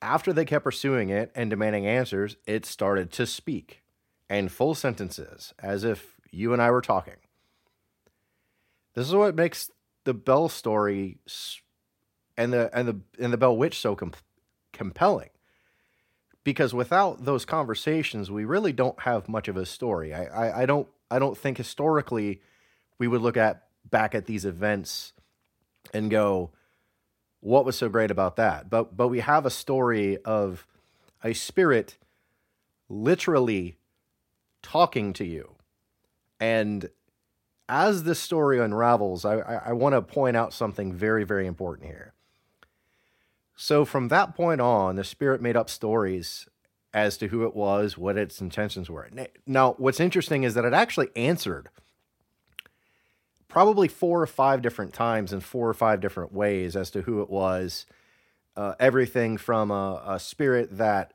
after 0.00 0.32
they 0.32 0.46
kept 0.46 0.64
pursuing 0.64 1.10
it 1.10 1.30
and 1.34 1.50
demanding 1.50 1.86
answers, 1.86 2.36
it 2.46 2.64
started 2.64 3.12
to 3.12 3.26
speak 3.26 3.82
and 4.30 4.50
full 4.50 4.74
sentences, 4.74 5.52
as 5.58 5.84
if 5.84 6.19
you 6.30 6.52
and 6.52 6.62
I 6.62 6.70
were 6.70 6.80
talking. 6.80 7.16
This 8.94 9.06
is 9.06 9.14
what 9.14 9.34
makes 9.34 9.70
the 10.04 10.14
Bell 10.14 10.48
story 10.48 11.18
and 12.36 12.52
the 12.52 12.70
and 12.76 12.88
the 12.88 13.00
and 13.22 13.32
the 13.32 13.36
Bell 13.36 13.56
Witch 13.56 13.78
so 13.78 13.94
com- 13.94 14.12
compelling. 14.72 15.30
Because 16.42 16.72
without 16.72 17.24
those 17.26 17.44
conversations, 17.44 18.30
we 18.30 18.44
really 18.44 18.72
don't 18.72 18.98
have 19.00 19.28
much 19.28 19.46
of 19.46 19.56
a 19.56 19.66
story. 19.66 20.14
I, 20.14 20.24
I, 20.24 20.62
I 20.62 20.66
don't 20.66 20.88
I 21.10 21.18
don't 21.18 21.36
think 21.36 21.58
historically 21.58 22.40
we 22.98 23.08
would 23.08 23.20
look 23.20 23.36
at 23.36 23.64
back 23.88 24.14
at 24.14 24.26
these 24.26 24.44
events 24.44 25.12
and 25.92 26.10
go, 26.10 26.50
what 27.40 27.64
was 27.64 27.76
so 27.76 27.88
great 27.88 28.10
about 28.10 28.36
that? 28.36 28.70
But 28.70 28.96
but 28.96 29.08
we 29.08 29.20
have 29.20 29.44
a 29.46 29.50
story 29.50 30.18
of 30.24 30.66
a 31.22 31.34
spirit 31.34 31.98
literally 32.88 33.76
talking 34.62 35.12
to 35.14 35.24
you. 35.24 35.56
And 36.40 36.88
as 37.68 38.02
this 38.02 38.18
story 38.18 38.58
unravels, 38.58 39.24
I, 39.24 39.38
I, 39.38 39.54
I 39.66 39.72
want 39.72 39.94
to 39.94 40.02
point 40.02 40.36
out 40.36 40.52
something 40.52 40.92
very, 40.92 41.24
very 41.24 41.46
important 41.46 41.86
here. 41.86 42.14
So 43.54 43.84
from 43.84 44.08
that 44.08 44.34
point 44.34 44.60
on, 44.60 44.96
the 44.96 45.04
spirit 45.04 45.42
made 45.42 45.56
up 45.56 45.68
stories 45.68 46.48
as 46.92 47.16
to 47.18 47.28
who 47.28 47.44
it 47.44 47.54
was, 47.54 47.96
what 47.96 48.16
its 48.16 48.40
intentions 48.40 48.90
were. 48.90 49.08
Now, 49.46 49.74
what's 49.74 50.00
interesting 50.00 50.42
is 50.42 50.54
that 50.54 50.64
it 50.64 50.72
actually 50.72 51.08
answered 51.14 51.68
probably 53.48 53.88
four 53.88 54.22
or 54.22 54.26
five 54.26 54.62
different 54.62 54.94
times 54.94 55.32
in 55.32 55.40
four 55.40 55.68
or 55.68 55.74
five 55.74 56.00
different 56.00 56.32
ways 56.32 56.74
as 56.74 56.90
to 56.92 57.02
who 57.02 57.20
it 57.20 57.28
was. 57.28 57.84
Uh, 58.56 58.74
everything 58.80 59.36
from 59.36 59.70
a, 59.70 60.02
a, 60.06 60.18
spirit 60.18 60.76
that 60.76 61.12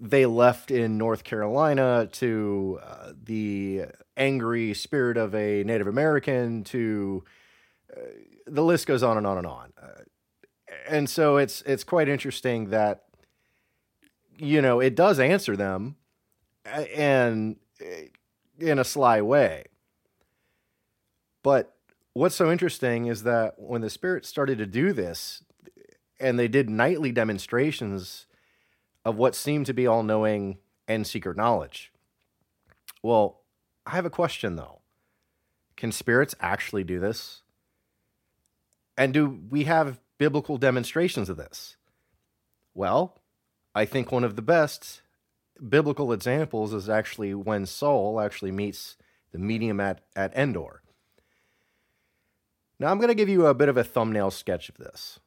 they 0.00 0.26
left 0.26 0.70
in 0.70 0.98
North 0.98 1.24
Carolina 1.24 2.08
to 2.12 2.78
uh, 2.84 3.12
the 3.22 3.86
angry 4.16 4.74
spirit 4.74 5.16
of 5.16 5.34
a 5.34 5.64
Native 5.64 5.86
American 5.86 6.64
to 6.64 7.24
uh, 7.96 8.00
the 8.46 8.62
list 8.62 8.86
goes 8.86 9.02
on 9.02 9.16
and 9.16 9.26
on 9.26 9.38
and 9.38 9.46
on. 9.46 9.72
Uh, 9.80 10.02
and 10.88 11.08
so 11.08 11.36
it's 11.36 11.62
it's 11.62 11.84
quite 11.84 12.08
interesting 12.08 12.70
that 12.70 13.04
you 14.36 14.62
know 14.62 14.80
it 14.80 14.94
does 14.94 15.18
answer 15.18 15.56
them 15.56 15.96
uh, 16.66 16.82
and 16.94 17.56
in 18.58 18.78
a 18.78 18.84
sly 18.84 19.20
way 19.20 19.64
but 21.42 21.76
what's 22.12 22.34
so 22.34 22.50
interesting 22.50 23.06
is 23.06 23.22
that 23.22 23.54
when 23.58 23.80
the 23.80 23.90
Spirit 23.90 24.26
started 24.26 24.58
to 24.58 24.66
do 24.66 24.92
this, 24.92 25.42
and 26.20 26.38
they 26.38 26.48
did 26.48 26.68
nightly 26.68 27.12
demonstrations 27.12 28.26
of 29.08 29.16
what 29.16 29.34
seemed 29.34 29.64
to 29.64 29.72
be 29.72 29.86
all 29.86 30.02
knowing 30.02 30.58
and 30.86 31.06
secret 31.06 31.34
knowledge. 31.34 31.90
Well, 33.02 33.40
I 33.86 33.92
have 33.92 34.04
a 34.04 34.10
question 34.10 34.56
though. 34.56 34.80
Can 35.78 35.92
spirits 35.92 36.34
actually 36.40 36.84
do 36.84 37.00
this? 37.00 37.40
And 38.98 39.14
do 39.14 39.40
we 39.48 39.64
have 39.64 39.98
biblical 40.18 40.58
demonstrations 40.58 41.30
of 41.30 41.38
this? 41.38 41.76
Well, 42.74 43.18
I 43.74 43.86
think 43.86 44.12
one 44.12 44.24
of 44.24 44.36
the 44.36 44.42
best 44.42 45.00
biblical 45.66 46.12
examples 46.12 46.74
is 46.74 46.90
actually 46.90 47.32
when 47.32 47.64
Saul 47.64 48.20
actually 48.20 48.52
meets 48.52 48.98
the 49.32 49.38
medium 49.38 49.80
at, 49.80 50.02
at 50.14 50.36
Endor. 50.36 50.82
Now 52.78 52.88
I'm 52.88 52.98
going 52.98 53.08
to 53.08 53.14
give 53.14 53.30
you 53.30 53.46
a 53.46 53.54
bit 53.54 53.70
of 53.70 53.78
a 53.78 53.84
thumbnail 53.84 54.30
sketch 54.30 54.68
of 54.68 54.76
this. 54.76 55.18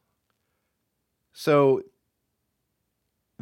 So 1.32 1.82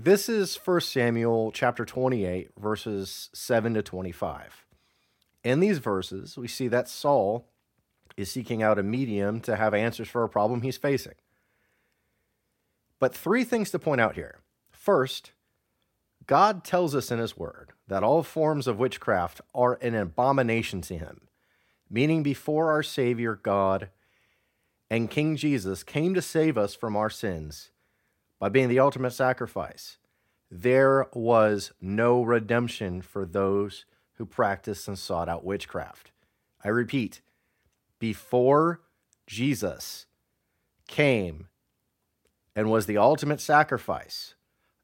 this 0.05 0.31
is 0.31 0.57
1 0.57 0.81
Samuel 0.81 1.53
chapter 1.53 1.85
28 1.85 2.53
verses 2.59 3.29
7 3.35 3.75
to 3.75 3.83
25. 3.83 4.65
In 5.45 5.61
these 5.61 5.79
verses, 5.79 6.39
we 6.39 6.49
see 6.49 6.69
that 6.69 6.89
Saul 6.89 7.47
is 8.17 8.31
seeking 8.31 8.63
out 8.63 8.79
a 8.79 8.83
medium 8.83 9.41
to 9.41 9.57
have 9.57 9.75
answers 9.75 10.09
for 10.09 10.25
a 10.25 10.29
problem 10.29 10.63
he's 10.63 10.79
facing. 10.79 11.15
But 12.99 13.15
three 13.15 13.45
things 13.45 13.71
to 13.71 13.79
point 13.79 14.01
out 14.01 14.15
here. 14.15 14.39
First, 14.71 15.33
God 16.27 16.65
tells 16.65 16.95
us 16.95 17.11
in 17.11 17.19
his 17.19 17.37
word 17.37 17.73
that 17.87 18.03
all 18.03 18.23
forms 18.23 18.67
of 18.67 18.79
witchcraft 18.79 19.43
are 19.55 19.75
an 19.83 19.95
abomination 19.95 20.81
to 20.83 20.97
him, 20.97 21.29
meaning 21.91 22.23
before 22.23 22.71
our 22.71 22.83
Savior 22.83 23.35
God 23.35 23.91
and 24.89 25.11
King 25.11 25.37
Jesus 25.37 25.83
came 25.83 26.15
to 26.15 26.23
save 26.23 26.57
us 26.57 26.75
from 26.75 26.97
our 26.97 27.11
sins 27.11 27.71
by 28.41 28.49
being 28.49 28.69
the 28.69 28.81
ultimate 28.81 29.13
sacrifice. 29.13 29.99
There 30.51 31.07
was 31.15 31.71
no 31.81 32.23
redemption 32.25 33.03
for 33.03 33.25
those 33.25 33.85
who 34.15 34.27
practiced 34.27 34.89
and 34.89 34.99
sought 34.99 35.29
out 35.29 35.45
witchcraft. 35.45 36.11
I 36.65 36.69
repeat, 36.69 37.21
before 38.01 38.81
Jesus 39.27 40.07
came 40.89 41.47
and 42.57 42.71
was 42.71 42.87
the 42.87 42.99
ultimate 42.99 43.41
sacrifice, 43.41 44.35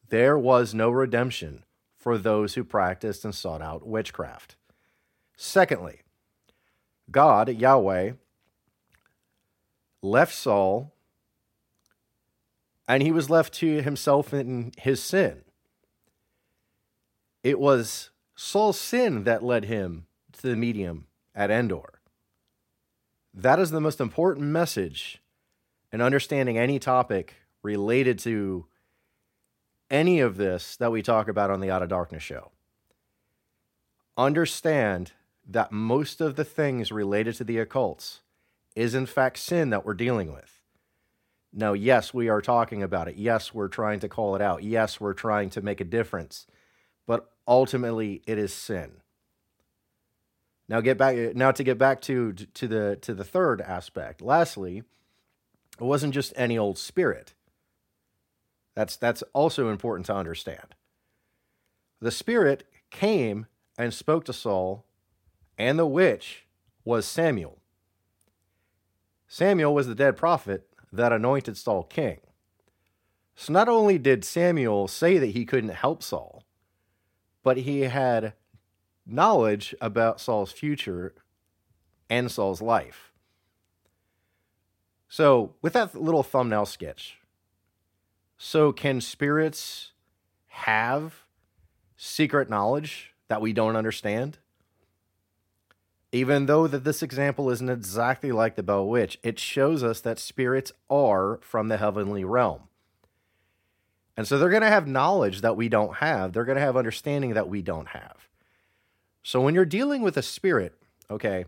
there 0.08 0.38
was 0.38 0.72
no 0.72 0.90
redemption 0.90 1.64
for 1.96 2.16
those 2.16 2.54
who 2.54 2.62
practiced 2.62 3.24
and 3.24 3.34
sought 3.34 3.60
out 3.60 3.86
witchcraft. 3.86 4.54
Secondly, 5.36 6.02
God, 7.10 7.48
Yahweh, 7.48 8.12
left 10.02 10.34
Saul, 10.34 10.92
and 12.88 13.02
he 13.02 13.12
was 13.12 13.30
left 13.30 13.52
to 13.54 13.82
himself 13.82 14.32
in 14.32 14.72
his 14.78 15.02
sin. 15.02 15.42
It 17.42 17.58
was 17.58 18.10
Saul's 18.34 18.78
sin 18.78 19.24
that 19.24 19.42
led 19.42 19.64
him 19.64 20.06
to 20.32 20.42
the 20.42 20.56
medium 20.56 21.06
at 21.34 21.50
Endor. 21.50 22.00
That 23.32 23.58
is 23.58 23.70
the 23.70 23.80
most 23.80 24.00
important 24.00 24.46
message 24.46 25.20
in 25.92 26.00
understanding 26.00 26.58
any 26.58 26.78
topic 26.78 27.34
related 27.62 28.18
to 28.20 28.66
any 29.90 30.20
of 30.20 30.36
this 30.36 30.76
that 30.76 30.92
we 30.92 31.02
talk 31.02 31.28
about 31.28 31.50
on 31.50 31.60
the 31.60 31.70
Out 31.70 31.82
of 31.82 31.88
Darkness 31.88 32.22
show. 32.22 32.50
Understand 34.16 35.12
that 35.46 35.70
most 35.70 36.20
of 36.20 36.36
the 36.36 36.44
things 36.44 36.90
related 36.90 37.34
to 37.36 37.44
the 37.44 37.58
occults 37.58 38.20
is 38.74 38.94
in 38.94 39.06
fact 39.06 39.38
sin 39.38 39.70
that 39.70 39.84
we're 39.84 39.94
dealing 39.94 40.32
with. 40.32 40.55
Now, 41.58 41.72
yes, 41.72 42.12
we 42.12 42.28
are 42.28 42.42
talking 42.42 42.82
about 42.82 43.08
it. 43.08 43.16
Yes, 43.16 43.54
we're 43.54 43.68
trying 43.68 44.00
to 44.00 44.10
call 44.10 44.36
it 44.36 44.42
out. 44.42 44.62
Yes, 44.62 45.00
we're 45.00 45.14
trying 45.14 45.48
to 45.50 45.62
make 45.62 45.80
a 45.80 45.84
difference. 45.84 46.46
But 47.06 47.32
ultimately, 47.48 48.22
it 48.26 48.36
is 48.36 48.52
sin. 48.52 48.98
Now 50.68 50.82
get 50.82 50.98
back 50.98 51.16
now 51.34 51.52
to 51.52 51.64
get 51.64 51.78
back 51.78 52.02
to 52.02 52.32
to 52.32 52.68
the 52.68 52.98
to 53.00 53.14
the 53.14 53.24
third 53.24 53.62
aspect. 53.62 54.20
Lastly, 54.20 54.82
it 55.80 55.84
wasn't 55.84 56.12
just 56.12 56.34
any 56.36 56.58
old 56.58 56.76
spirit. 56.76 57.32
That's 58.74 58.96
that's 58.96 59.22
also 59.32 59.70
important 59.70 60.06
to 60.06 60.14
understand. 60.14 60.74
The 62.00 62.10
spirit 62.10 62.64
came 62.90 63.46
and 63.78 63.94
spoke 63.94 64.24
to 64.26 64.32
Saul, 64.32 64.84
and 65.56 65.78
the 65.78 65.86
witch 65.86 66.46
was 66.84 67.06
Samuel. 67.06 67.58
Samuel 69.26 69.74
was 69.74 69.86
the 69.86 69.94
dead 69.94 70.16
prophet 70.16 70.68
that 70.92 71.12
anointed 71.12 71.56
Saul 71.56 71.82
king. 71.84 72.18
So 73.34 73.52
not 73.52 73.68
only 73.68 73.98
did 73.98 74.24
Samuel 74.24 74.88
say 74.88 75.18
that 75.18 75.28
he 75.28 75.44
couldn't 75.44 75.70
help 75.70 76.02
Saul, 76.02 76.44
but 77.42 77.58
he 77.58 77.82
had 77.82 78.32
knowledge 79.06 79.74
about 79.80 80.20
Saul's 80.20 80.52
future 80.52 81.14
and 82.08 82.30
Saul's 82.30 82.62
life. 82.62 83.12
So, 85.08 85.54
with 85.62 85.72
that 85.74 85.94
little 85.94 86.24
thumbnail 86.24 86.66
sketch, 86.66 87.18
so 88.36 88.72
can 88.72 89.00
spirits 89.00 89.92
have 90.48 91.24
secret 91.96 92.50
knowledge 92.50 93.14
that 93.28 93.40
we 93.40 93.52
don't 93.52 93.76
understand? 93.76 94.38
Even 96.16 96.46
though 96.46 96.66
that 96.66 96.82
this 96.82 97.02
example 97.02 97.50
isn't 97.50 97.68
exactly 97.68 98.32
like 98.32 98.54
the 98.54 98.62
Bell 98.62 98.88
Witch, 98.88 99.18
it 99.22 99.38
shows 99.38 99.82
us 99.82 100.00
that 100.00 100.18
spirits 100.18 100.72
are 100.88 101.38
from 101.42 101.68
the 101.68 101.76
heavenly 101.76 102.24
realm. 102.24 102.62
And 104.16 104.26
so 104.26 104.38
they're 104.38 104.48
going 104.48 104.62
to 104.62 104.68
have 104.68 104.86
knowledge 104.86 105.42
that 105.42 105.58
we 105.58 105.68
don't 105.68 105.96
have. 105.96 106.32
They're 106.32 106.46
going 106.46 106.56
to 106.56 106.62
have 106.62 106.74
understanding 106.74 107.34
that 107.34 107.50
we 107.50 107.60
don't 107.60 107.88
have. 107.88 108.28
So 109.22 109.42
when 109.42 109.54
you're 109.54 109.66
dealing 109.66 110.00
with 110.00 110.16
a 110.16 110.22
spirit, 110.22 110.72
okay, 111.10 111.44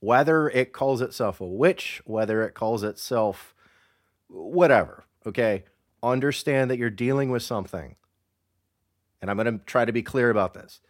whether 0.00 0.48
it 0.48 0.72
calls 0.72 1.02
itself 1.02 1.38
a 1.38 1.46
witch, 1.46 2.00
whether 2.06 2.42
it 2.44 2.54
calls 2.54 2.82
itself 2.82 3.54
whatever, 4.28 5.04
okay, 5.26 5.64
understand 6.02 6.70
that 6.70 6.78
you're 6.78 6.88
dealing 6.88 7.30
with 7.30 7.42
something. 7.42 7.96
And 9.20 9.30
I'm 9.30 9.36
going 9.36 9.58
to 9.58 9.64
try 9.66 9.84
to 9.84 9.92
be 9.92 10.02
clear 10.02 10.30
about 10.30 10.54
this. 10.54 10.80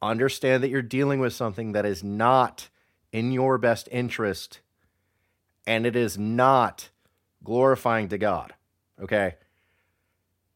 Understand 0.00 0.62
that 0.62 0.68
you're 0.68 0.82
dealing 0.82 1.20
with 1.20 1.32
something 1.32 1.72
that 1.72 1.84
is 1.84 2.04
not 2.04 2.68
in 3.12 3.32
your 3.32 3.58
best 3.58 3.88
interest 3.90 4.60
and 5.66 5.84
it 5.84 5.96
is 5.96 6.16
not 6.16 6.88
glorifying 7.44 8.08
to 8.08 8.18
God, 8.18 8.54
okay? 9.00 9.34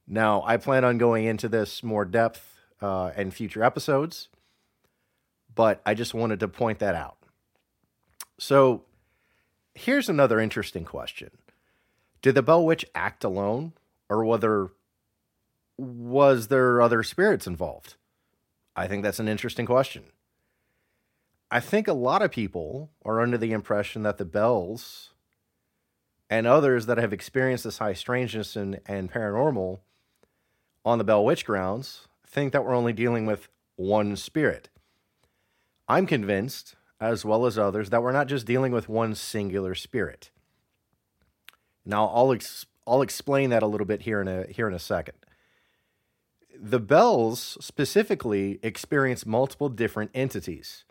Now, 0.07 0.43
I 0.47 0.57
plan 0.57 0.85
on 0.85 0.99
going 0.99 1.25
into 1.25 1.49
this 1.49 1.83
more 1.83 2.05
depth 2.05 2.61
uh, 2.81 3.13
in 3.17 3.31
future 3.31 3.63
episodes, 3.63 4.29
but 5.55 5.83
I 5.85 5.95
just 5.95 6.15
wanted 6.15 6.41
to 6.41 6.49
point 6.49 6.79
that 6.79 6.95
out. 6.95 7.17
So, 8.39 8.85
here's 9.75 10.09
another 10.09 10.41
interesting 10.41 10.85
question 10.85 11.31
Did 12.23 12.35
the 12.35 12.43
Bell 12.43 12.65
Witch 12.65 12.85
act 12.95 13.25
alone, 13.25 13.73
or 14.09 14.25
whether 14.25 14.71
was 15.77 16.49
there 16.49 16.81
other 16.81 17.03
spirits 17.03 17.47
involved? 17.47 17.97
I 18.75 18.87
think 18.87 19.03
that's 19.03 19.21
an 19.21 19.29
interesting 19.29 19.67
question. 19.67 20.05
I 21.51 21.61
think 21.61 21.87
a 21.87 21.93
lot 21.93 22.23
of 22.23 22.31
people 22.31 22.91
are 23.05 23.21
under 23.21 23.37
the 23.37 23.53
impression 23.53 24.03
that 24.05 24.17
the 24.17 24.25
bells 24.25 25.11
and 26.31 26.47
others 26.47 26.87
that 26.87 26.97
have 26.97 27.13
experienced 27.13 27.65
this 27.65 27.79
high 27.79 27.93
strangeness 27.93 28.57
and, 28.57 28.81
and 28.87 29.13
paranormal 29.13 29.81
on 30.85 30.97
the 30.97 31.05
Bell 31.05 31.25
Witch 31.25 31.45
grounds 31.45 32.09
think 32.27 32.53
that 32.53 32.65
we're 32.65 32.75
only 32.75 32.95
dealing 32.95 33.27
with 33.27 33.49
one 33.77 34.17
spirit. 34.17 34.71
I'm 35.87 36.07
convinced, 36.07 36.75
as 36.99 37.25
well 37.25 37.45
as 37.45 37.59
others, 37.59 37.91
that 37.91 38.03
we're 38.03 38.13
not 38.13 38.29
just 38.29 38.47
dealing 38.47 38.73
with 38.73 38.89
one 38.89 39.15
singular 39.15 39.75
spirit. 39.75 40.31
Now, 41.85 42.07
I'll 42.07 42.33
ex- 42.33 42.67
I'll 42.87 43.03
explain 43.03 43.51
that 43.51 43.63
a 43.63 43.67
little 43.67 43.87
bit 43.87 44.03
here 44.03 44.21
in 44.23 44.29
a 44.29 44.47
here 44.47 44.67
in 44.67 44.75
a 44.75 44.79
second. 44.79 45.19
The 46.65 46.79
bells 46.79 47.59
specifically 47.61 48.61
experience 48.63 49.27
multiple 49.27 49.69
different 49.69 50.13
entities. 50.15 50.85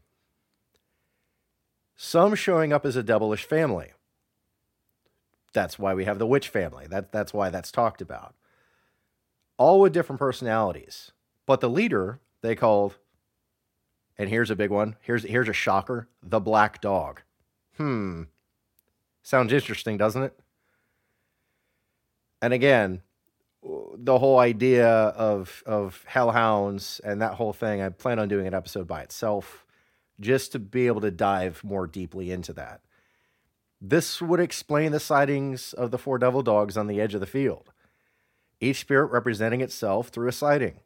Some 1.95 2.35
showing 2.35 2.73
up 2.73 2.85
as 2.85 2.95
a 2.95 3.03
devilish 3.03 3.45
family. 3.45 3.93
That's 5.53 5.79
why 5.79 5.93
we 5.93 6.05
have 6.05 6.19
the 6.19 6.27
witch 6.27 6.49
family. 6.49 6.87
That, 6.87 7.11
that's 7.11 7.33
why 7.33 7.49
that's 7.49 7.71
talked 7.71 8.01
about 8.01 8.35
all 9.61 9.79
with 9.79 9.93
different 9.93 10.17
personalities. 10.17 11.11
But 11.45 11.61
the 11.61 11.69
leader 11.69 12.19
they 12.41 12.55
called, 12.55 12.97
and 14.17 14.27
here's 14.27 14.49
a 14.49 14.55
big 14.55 14.71
one. 14.71 14.95
Here's 15.01 15.23
here's 15.23 15.47
a 15.47 15.53
shocker: 15.53 16.07
the 16.23 16.39
black 16.39 16.81
dog. 16.81 17.21
Hmm, 17.77 18.23
sounds 19.21 19.53
interesting, 19.53 19.97
doesn't 19.97 20.23
it? 20.23 20.39
And 22.41 22.53
again, 22.53 23.03
the 23.63 24.17
whole 24.17 24.39
idea 24.39 24.87
of 24.89 25.63
of 25.65 26.03
hellhounds 26.07 26.99
and 27.03 27.21
that 27.21 27.35
whole 27.35 27.53
thing. 27.53 27.81
I 27.81 27.89
plan 27.89 28.19
on 28.19 28.27
doing 28.27 28.47
an 28.47 28.53
episode 28.53 28.87
by 28.87 29.01
itself, 29.01 29.65
just 30.19 30.51
to 30.53 30.59
be 30.59 30.87
able 30.87 31.01
to 31.01 31.11
dive 31.11 31.63
more 31.63 31.87
deeply 31.87 32.31
into 32.31 32.53
that. 32.53 32.81
This 33.79 34.21
would 34.21 34.39
explain 34.39 34.91
the 34.91 34.99
sightings 34.99 35.73
of 35.73 35.91
the 35.91 35.97
four 35.97 36.17
devil 36.17 36.43
dogs 36.43 36.77
on 36.77 36.87
the 36.87 37.01
edge 37.01 37.13
of 37.13 37.19
the 37.19 37.27
field 37.27 37.71
each 38.61 38.79
spirit 38.79 39.11
representing 39.11 39.59
itself 39.59 40.09
through 40.09 40.29
a 40.29 40.31
sighting. 40.31 40.79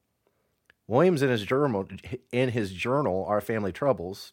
Williams 0.87 1.21
in 1.21 1.29
his 1.29 1.43
journal 1.43 1.87
in 2.31 2.49
his 2.49 2.71
journal 2.71 3.25
Our 3.25 3.41
Family 3.41 3.71
Troubles 3.71 4.31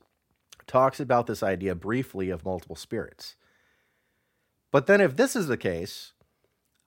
talks 0.67 1.01
about 1.01 1.27
this 1.27 1.43
idea 1.43 1.75
briefly 1.75 2.31
of 2.31 2.45
multiple 2.45 2.77
spirits. 2.77 3.35
But 4.71 4.87
then 4.87 5.01
if 5.01 5.17
this 5.17 5.35
is 5.35 5.49
the 5.49 5.57
case, 5.57 6.13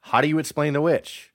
how 0.02 0.22
do 0.22 0.28
you 0.28 0.40
explain 0.40 0.74
the 0.74 0.82
witch? 0.82 1.34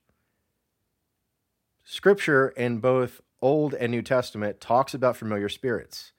Scripture 1.90 2.50
in 2.50 2.79
both 2.79 3.20
Old 3.42 3.74
and 3.74 3.90
New 3.90 4.00
Testament 4.00 4.61
talks 4.61 4.94
about 4.94 5.16
familiar 5.16 5.48
spirits. 5.48 6.12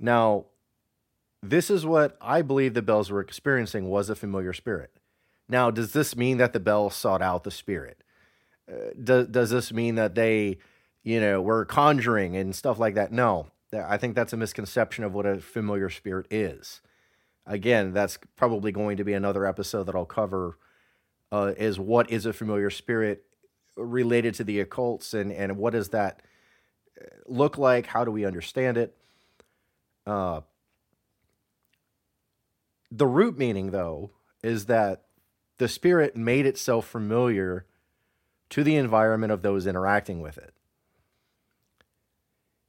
Now, 0.00 0.46
this 1.44 1.70
is 1.70 1.86
what 1.86 2.16
I 2.20 2.42
believe 2.42 2.74
the 2.74 2.82
bells 2.82 3.12
were 3.12 3.20
experiencing 3.20 3.88
was 3.88 4.10
a 4.10 4.16
familiar 4.16 4.52
spirit. 4.52 4.90
Now, 5.48 5.70
does 5.70 5.92
this 5.92 6.16
mean 6.16 6.38
that 6.38 6.52
the 6.52 6.58
Bell 6.58 6.90
sought 6.90 7.22
out 7.22 7.44
the 7.44 7.52
spirit? 7.52 8.02
Uh, 8.68 8.90
does 9.00 9.28
does 9.28 9.50
this 9.50 9.72
mean 9.72 9.94
that 9.94 10.16
they, 10.16 10.58
you 11.04 11.20
know, 11.20 11.40
were 11.40 11.64
conjuring 11.64 12.36
and 12.36 12.52
stuff 12.52 12.80
like 12.80 12.96
that? 12.96 13.12
No, 13.12 13.46
I 13.72 13.96
think 13.96 14.16
that's 14.16 14.32
a 14.32 14.36
misconception 14.36 15.04
of 15.04 15.14
what 15.14 15.24
a 15.24 15.40
familiar 15.40 15.88
spirit 15.88 16.26
is. 16.32 16.80
Again, 17.46 17.92
that's 17.92 18.18
probably 18.34 18.72
going 18.72 18.96
to 18.96 19.04
be 19.04 19.12
another 19.12 19.46
episode 19.46 19.84
that 19.84 19.94
I'll 19.94 20.04
cover. 20.04 20.58
Uh, 21.30 21.52
is 21.56 21.78
what 21.78 22.10
is 22.10 22.26
a 22.26 22.32
familiar 22.32 22.70
spirit 22.70 23.24
related 23.76 24.34
to 24.34 24.44
the 24.44 24.64
occults 24.64 25.14
and 25.14 25.32
and 25.32 25.56
what 25.56 25.72
does 25.72 25.90
that 25.90 26.22
uh, 27.00 27.06
look 27.26 27.58
like? 27.58 27.86
How 27.86 28.04
do 28.04 28.10
we 28.10 28.24
understand 28.24 28.76
it? 28.76 28.96
Uh, 30.06 30.40
the 32.90 33.06
root 33.06 33.38
meaning, 33.38 33.70
though, 33.70 34.10
is 34.42 34.66
that 34.66 35.04
the 35.58 35.68
spirit 35.68 36.16
made 36.16 36.46
itself 36.46 36.86
familiar 36.86 37.66
to 38.48 38.64
the 38.64 38.76
environment 38.76 39.32
of 39.32 39.42
those 39.42 39.66
interacting 39.66 40.20
with 40.20 40.38
it. 40.38 40.54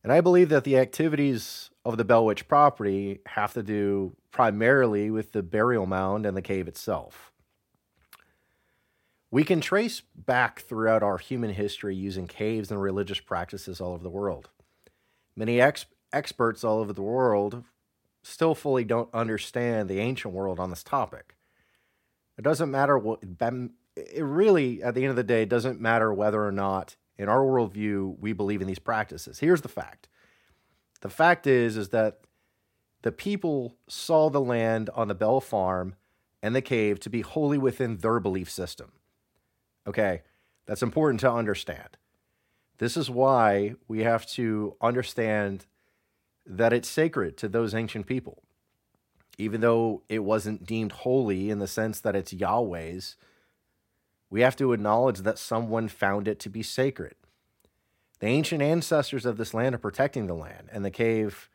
And 0.04 0.12
I 0.12 0.22
believe 0.22 0.50
that 0.50 0.64
the 0.64 0.78
activities 0.78 1.70
of 1.86 1.98
the 1.98 2.06
Bell 2.06 2.26
Witch 2.26 2.48
property 2.48 3.20
have 3.28 3.54
to 3.54 3.64
do 3.64 4.16
primarily 4.32 5.10
with 5.10 5.32
the 5.32 5.44
burial 5.44 5.86
mound 5.86 6.26
and 6.26 6.36
the 6.36 6.42
cave 6.42 6.68
itself. 6.68 7.31
We 9.32 9.46
can 9.46 9.62
trace 9.62 10.02
back 10.14 10.60
throughout 10.60 11.04
our 11.04 11.18
human 11.18 11.54
history 11.54 11.96
using 11.96 12.28
caves 12.28 12.70
and 12.70 12.82
religious 12.82 13.22
practices 13.22 13.80
all 13.80 13.94
over 13.94 14.04
the 14.04 14.10
world. 14.10 14.50
Many 15.38 15.62
ex- 15.62 15.86
experts 16.12 16.66
all 16.66 16.80
over 16.80 16.92
the 16.92 17.02
world 17.02 17.64
still 18.24 18.54
fully 18.54 18.84
don't 18.84 19.10
understand 19.14 19.90
the 19.90 20.00
ancient 20.00 20.34
world 20.34 20.60
on 20.60 20.70
this 20.70 20.84
topic. 20.84 21.36
It 22.38 22.42
doesn't 22.42 22.70
matter 22.70 22.98
what, 22.98 23.24
it 23.96 24.24
really, 24.24 24.84
at 24.84 24.96
the 24.96 25.04
end 25.04 25.12
of 25.12 25.16
the 25.16 25.24
day, 25.24 25.46
doesn't 25.46 25.80
matter 25.80 26.14
whether 26.14 26.46
or 26.46 26.52
not 26.52 26.98
in 27.18 27.30
our 27.30 27.40
worldview 27.40 28.20
we 28.20 28.34
believe 28.34 28.62
in 28.62 28.68
these 28.68 28.80
practices. 28.80 29.40
Here's 29.40 29.62
the 29.62 29.70
fact 29.70 30.10
the 31.00 31.10
fact 31.10 31.48
is, 31.48 31.78
is 31.78 31.90
that 31.90 32.20
the 33.02 33.12
people 33.12 33.78
saw 33.88 34.30
the 34.30 34.42
land 34.42 34.90
on 34.94 35.08
the 35.08 35.16
Bell 35.16 35.40
Farm 35.40 35.96
and 36.44 36.54
the 36.54 36.62
cave 36.62 37.00
to 37.00 37.10
be 37.10 37.22
holy 37.22 37.58
within 37.58 37.98
their 37.98 38.20
belief 38.20 38.50
system. 38.50 38.92
Okay, 39.88 40.22
that's 40.66 40.84
important 40.84 41.20
to 41.22 41.32
understand. 41.32 41.98
This 42.78 42.98
is 42.98 43.10
why 43.10 43.76
we 43.88 44.04
have 44.04 44.26
to 44.28 44.76
understand 44.82 45.66
that 46.46 46.74
it's 46.74 46.90
sacred 46.90 47.38
to 47.38 47.48
those 47.48 47.74
ancient 47.74 48.08
people 48.08 48.44
even 49.42 49.62
though 49.62 50.04
it 50.08 50.20
wasn't 50.20 50.66
deemed 50.66 50.92
holy 50.92 51.50
in 51.50 51.58
the 51.58 51.68
sense 51.68 52.00
that 52.00 52.16
it's 52.16 52.32
Yahweh's, 52.32 53.16
we 54.30 54.42
have 54.42 54.56
to 54.56 54.72
acknowledge 54.72 55.20
that 55.20 55.40
someone 55.40 55.88
found 55.88 56.28
it 56.28 56.40
to 56.40 56.50
be 56.50 56.62
sacred. 56.62 57.16
The 58.20 58.28
ancient 58.28 58.62
ancestors 58.62 59.26
of 59.26 59.38
this 59.38 59.54
land 59.54 59.74
are 59.74 59.80
protecting 59.80 60.28
the 60.28 60.36
land 60.36 60.70
and 60.72 60.86
the 60.86 60.92
cave. 60.92 61.50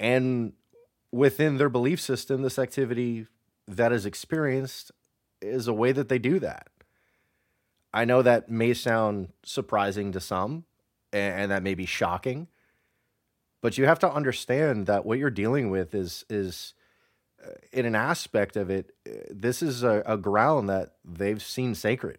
And 0.00 0.54
within 1.12 1.58
their 1.58 1.68
belief 1.68 2.00
system, 2.00 2.40
this 2.40 2.58
activity 2.58 3.26
that 3.68 3.92
is 3.92 4.06
experienced 4.06 4.92
is 5.42 5.68
a 5.68 5.74
way 5.74 5.92
that 5.92 6.08
they 6.08 6.18
do 6.18 6.38
that. 6.38 6.68
I 7.96 8.04
know 8.04 8.22
that 8.22 8.48
may 8.48 8.74
sound 8.74 9.32
surprising 9.42 10.12
to 10.12 10.20
some, 10.20 10.64
and 11.12 11.50
that 11.50 11.62
may 11.62 11.74
be 11.74 11.86
shocking 11.86 12.46
but 13.66 13.76
you 13.76 13.86
have 13.86 13.98
to 13.98 14.08
understand 14.08 14.86
that 14.86 15.04
what 15.04 15.18
you're 15.18 15.28
dealing 15.28 15.70
with 15.70 15.92
is 15.92 16.24
is 16.30 16.72
uh, 17.44 17.50
in 17.72 17.84
an 17.84 17.96
aspect 17.96 18.56
of 18.56 18.70
it, 18.70 18.94
uh, 19.04 19.10
this 19.28 19.60
is 19.60 19.82
a, 19.82 20.04
a 20.06 20.16
ground 20.16 20.68
that 20.68 20.92
they've 21.04 21.42
seen 21.42 21.74
sacred. 21.74 22.18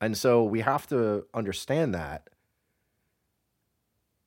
And 0.00 0.18
so 0.18 0.42
we 0.42 0.62
have 0.62 0.88
to 0.88 1.26
understand 1.32 1.94
that. 1.94 2.28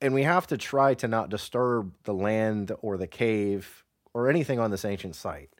And 0.00 0.14
we 0.14 0.22
have 0.22 0.46
to 0.46 0.56
try 0.56 0.94
to 0.94 1.06
not 1.06 1.28
disturb 1.28 1.92
the 2.04 2.14
land 2.14 2.72
or 2.80 2.96
the 2.96 3.06
cave 3.06 3.84
or 4.14 4.30
anything 4.30 4.58
on 4.58 4.70
this 4.70 4.86
ancient 4.86 5.16
site. 5.16 5.50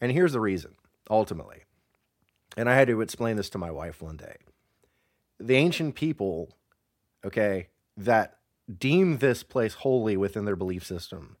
And 0.00 0.10
here's 0.10 0.32
the 0.32 0.40
reason, 0.40 0.76
ultimately. 1.10 1.65
And 2.56 2.70
I 2.70 2.74
had 2.74 2.88
to 2.88 3.00
explain 3.00 3.36
this 3.36 3.50
to 3.50 3.58
my 3.58 3.70
wife 3.70 4.00
one 4.00 4.16
day. 4.16 4.36
The 5.38 5.56
ancient 5.56 5.94
people, 5.94 6.54
okay, 7.24 7.68
that 7.96 8.38
deem 8.78 9.18
this 9.18 9.42
place 9.42 9.74
holy 9.74 10.16
within 10.16 10.44
their 10.44 10.56
belief 10.56 10.84
system, 10.84 11.36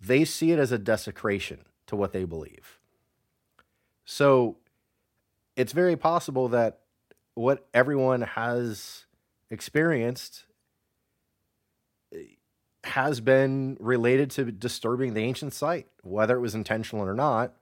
they 0.00 0.24
see 0.24 0.52
it 0.52 0.58
as 0.58 0.72
a 0.72 0.78
desecration 0.78 1.64
to 1.86 1.96
what 1.96 2.12
they 2.12 2.24
believe. 2.24 2.78
So 4.04 4.56
it's 5.56 5.72
very 5.72 5.96
possible 5.96 6.48
that 6.48 6.80
what 7.34 7.68
everyone 7.74 8.22
has 8.22 9.04
experienced 9.50 10.44
eh, 12.14 12.18
has 12.84 13.20
been 13.20 13.76
related 13.78 14.30
to 14.32 14.50
disturbing 14.50 15.14
the 15.14 15.22
ancient 15.22 15.52
site, 15.52 15.88
whether 16.02 16.36
it 16.36 16.40
was 16.40 16.54
intentional 16.54 17.06
or 17.06 17.14
not. 17.14 17.54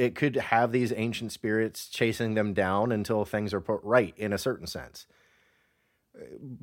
It 0.00 0.14
could 0.14 0.36
have 0.36 0.72
these 0.72 0.92
ancient 0.96 1.32
spirits 1.32 1.88
chasing 1.88 2.34
them 2.34 2.54
down 2.54 2.92
until 2.92 3.24
things 3.24 3.52
are 3.52 3.60
put 3.60 3.80
right 3.82 4.14
in 4.16 4.32
a 4.32 4.38
certain 4.38 4.66
sense 4.66 5.06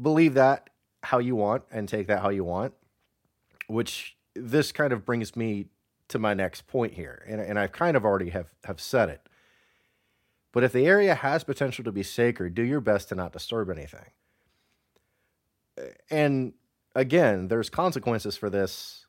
believe 0.02 0.34
that 0.36 0.70
how 1.04 1.20
you 1.20 1.36
want 1.36 1.64
and 1.72 1.88
take 1.88 2.08
that 2.08 2.22
how 2.22 2.30
you 2.30 2.44
want, 2.44 2.74
which 3.68 4.18
this 4.36 4.72
kind 4.72 4.94
of 4.94 5.06
brings 5.06 5.36
me 5.36 5.68
to 6.10 6.20
my 6.20 6.34
next 6.34 6.68
point 6.68 6.94
here. 6.94 7.24
And, 7.28 7.42
and 7.42 7.60
I've 7.60 7.72
kind 7.72 7.98
of 7.98 8.06
already 8.06 8.30
have, 8.30 8.54
have 8.66 8.80
said 8.80 9.10
it. 9.10 9.22
But 10.52 10.64
if 10.64 10.72
the 10.72 10.86
area 10.86 11.14
has 11.14 11.44
potential 11.44 11.84
to 11.84 11.92
be 11.92 12.04
sacred, 12.04 12.56
do 12.56 12.64
your 12.64 12.82
best 12.82 13.10
to 13.10 13.16
not 13.16 13.34
disturb 13.34 13.70
anything. 13.70 14.10
And 16.10 16.54
again, 16.96 17.48
there's 17.50 17.70
consequences 17.70 18.38
for 18.38 18.50
this 18.50 19.06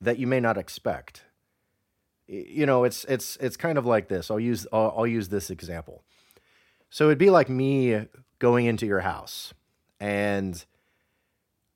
that 0.00 0.18
you 0.18 0.26
may 0.26 0.40
not 0.40 0.56
expect. 0.56 1.24
You 2.30 2.64
know, 2.64 2.84
it's 2.84 3.04
it's 3.06 3.36
it's 3.40 3.56
kind 3.56 3.76
of 3.76 3.86
like 3.86 4.06
this. 4.06 4.30
I'll 4.30 4.38
use 4.38 4.64
I'll, 4.72 4.94
I'll 4.98 5.06
use 5.06 5.30
this 5.30 5.50
example. 5.50 6.04
So 6.88 7.06
it'd 7.06 7.18
be 7.18 7.30
like 7.30 7.48
me 7.48 8.06
going 8.38 8.66
into 8.66 8.86
your 8.86 9.00
house 9.00 9.52
and 9.98 10.64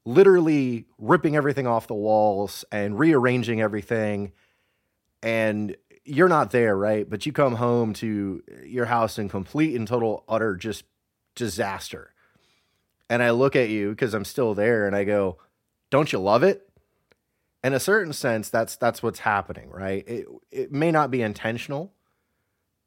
literally 0.05 0.87
ripping 0.99 1.35
everything 1.35 1.67
off 1.67 1.89
the 1.89 1.95
walls 1.95 2.65
and 2.71 2.97
rearranging 2.97 3.61
everything. 3.61 4.31
And 5.25 5.77
you're 6.05 6.29
not 6.29 6.53
there, 6.53 6.77
right? 6.77 7.09
But 7.09 7.27
you 7.27 7.33
come 7.33 7.57
home 7.57 7.93
to 7.95 8.43
your 8.65 8.87
house 8.87 9.19
in 9.19 9.29
complete 9.29 9.75
and 9.75 9.89
total, 9.89 10.25
utter 10.29 10.55
just 10.55 10.85
disaster. 11.35 12.13
And 13.11 13.23
I 13.23 13.31
look 13.31 13.57
at 13.57 13.71
you 13.71 13.91
because 13.91 14.15
I'm 14.15 14.25
still 14.25 14.55
there 14.55 14.87
and 14.87 14.95
I 14.95 15.03
go, 15.03 15.39
Don't 15.91 16.13
you 16.13 16.21
love 16.21 16.45
it? 16.45 16.69
In 17.65 17.73
a 17.73 17.81
certain 17.81 18.13
sense, 18.13 18.51
that's 18.51 18.77
that's 18.77 19.03
what's 19.03 19.21
happening, 19.21 19.71
right? 19.71 20.07
It 20.07 20.27
it 20.53 20.73
may 20.73 20.93
not 20.93 21.11
be 21.11 21.23
intentional, 21.23 21.93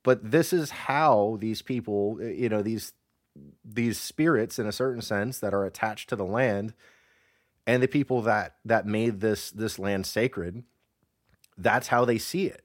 but 0.03 0.31
this 0.31 0.53
is 0.53 0.69
how 0.69 1.37
these 1.41 1.61
people, 1.61 2.19
you 2.21 2.47
know, 2.47 2.61
these 2.61 2.93
these 3.65 3.99
spirits 3.99 4.59
in 4.59 4.67
a 4.67 4.71
certain 4.71 5.01
sense 5.01 5.39
that 5.39 5.53
are 5.53 5.65
attached 5.65 6.09
to 6.09 6.15
the 6.15 6.25
land 6.25 6.73
and 7.65 7.83
the 7.83 7.87
people 7.87 8.21
that 8.21 8.55
that 8.63 8.85
made 8.85 9.19
this 9.19 9.51
this 9.51 9.77
land 9.77 10.05
sacred 10.05 10.63
that's 11.57 11.87
how 11.87 12.05
they 12.05 12.17
see 12.17 12.45
it. 12.45 12.63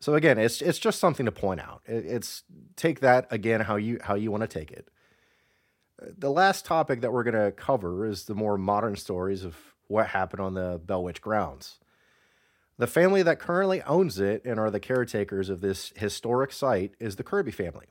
So 0.00 0.14
again 0.14 0.38
it's 0.38 0.60
it's 0.60 0.78
just 0.78 0.98
something 0.98 1.26
to 1.26 1.32
point 1.32 1.60
out. 1.60 1.82
It, 1.86 2.04
it's 2.06 2.42
take 2.76 3.00
that 3.00 3.26
again 3.30 3.60
how 3.60 3.76
you 3.76 3.98
how 4.02 4.14
you 4.14 4.30
want 4.30 4.42
to 4.42 4.48
take 4.48 4.70
it. 4.70 4.88
The 6.00 6.30
last 6.30 6.64
topic 6.64 7.00
that 7.02 7.12
we're 7.12 7.22
going 7.22 7.44
to 7.44 7.52
cover 7.52 8.06
is 8.06 8.24
the 8.24 8.34
more 8.34 8.58
modern 8.58 8.96
stories 8.96 9.44
of 9.44 9.56
what 9.88 10.08
happened 10.08 10.40
on 10.40 10.54
the 10.54 10.80
Bell 10.84 11.02
Witch 11.02 11.20
grounds 11.20 11.78
the 12.78 12.86
family 12.86 13.22
that 13.22 13.38
currently 13.38 13.82
owns 13.82 14.18
it 14.18 14.44
and 14.44 14.58
are 14.58 14.70
the 14.70 14.80
caretakers 14.80 15.48
of 15.48 15.60
this 15.60 15.92
historic 15.96 16.52
site 16.52 16.94
is 16.98 17.16
the 17.16 17.22
kirby 17.22 17.50
family 17.52 17.86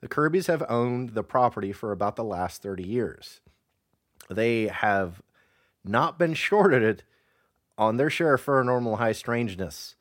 the 0.00 0.08
Kirbys 0.08 0.46
have 0.46 0.64
owned 0.68 1.10
the 1.10 1.22
property 1.22 1.72
for 1.72 1.92
about 1.92 2.16
the 2.16 2.24
last 2.24 2.62
30 2.62 2.82
years. 2.82 3.40
They 4.28 4.68
have 4.68 5.22
not 5.84 6.18
been 6.18 6.34
shorted 6.48 7.04
on 7.76 7.96
their 7.96 8.10
share 8.10 8.34
of 8.34 8.44
paranormal 8.44 8.98
high 8.98 9.12
strangeness. 9.12 9.94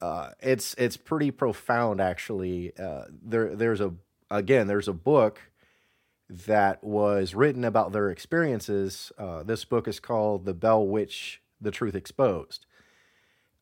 Uh, 0.00 0.30
it's 0.40 0.74
it's 0.74 0.96
pretty 0.96 1.30
profound, 1.30 2.00
actually. 2.00 2.76
Uh, 2.78 3.04
there 3.10 3.54
there's 3.56 3.80
a 3.80 3.94
again 4.30 4.66
there's 4.66 4.88
a 4.88 4.92
book 4.92 5.40
that 6.28 6.82
was 6.82 7.34
written 7.34 7.64
about 7.64 7.92
their 7.92 8.10
experiences. 8.10 9.12
Uh, 9.18 9.42
this 9.42 9.64
book 9.64 9.86
is 9.88 10.00
called 10.00 10.44
"The 10.44 10.54
Bell 10.54 10.86
Witch: 10.86 11.40
The 11.60 11.70
Truth 11.70 11.94
Exposed," 11.94 12.66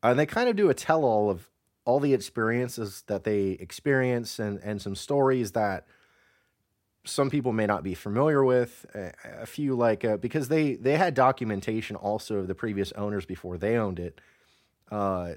and 0.03 0.19
they 0.19 0.27
kind 0.27 0.49
of 0.49 0.57
do 0.57 0.71
a 0.71 0.75
tell-all 0.75 1.31
of 1.31 1.51
all 1.85 2.01
the 2.01 2.15
experiences 2.15 3.03
that 3.07 3.25
they 3.25 3.51
experience 3.51 4.39
and, 4.39 4.59
and 4.61 4.81
some 4.81 4.95
stories 4.95 5.53
that 5.53 5.87
some 7.05 7.29
people 7.29 7.53
may 7.53 7.67
not 7.67 7.83
be 7.83 7.95
familiar 7.95 8.43
with 8.43 8.87
a, 8.95 9.45
few 9.47 9.75
like 9.75 10.05
uh, 10.05 10.17
because 10.17 10.49
they 10.49 10.75
they 10.75 10.97
had 10.97 11.15
documentation 11.15 11.97
also 11.97 12.37
of 12.37 12.49
the 12.49 12.55
previous 12.55 12.93
owners 12.93 13.27
before 13.27 13.59
they 13.59 13.77
owned 13.77 13.99
it 13.99 14.21
uh, 14.91 15.33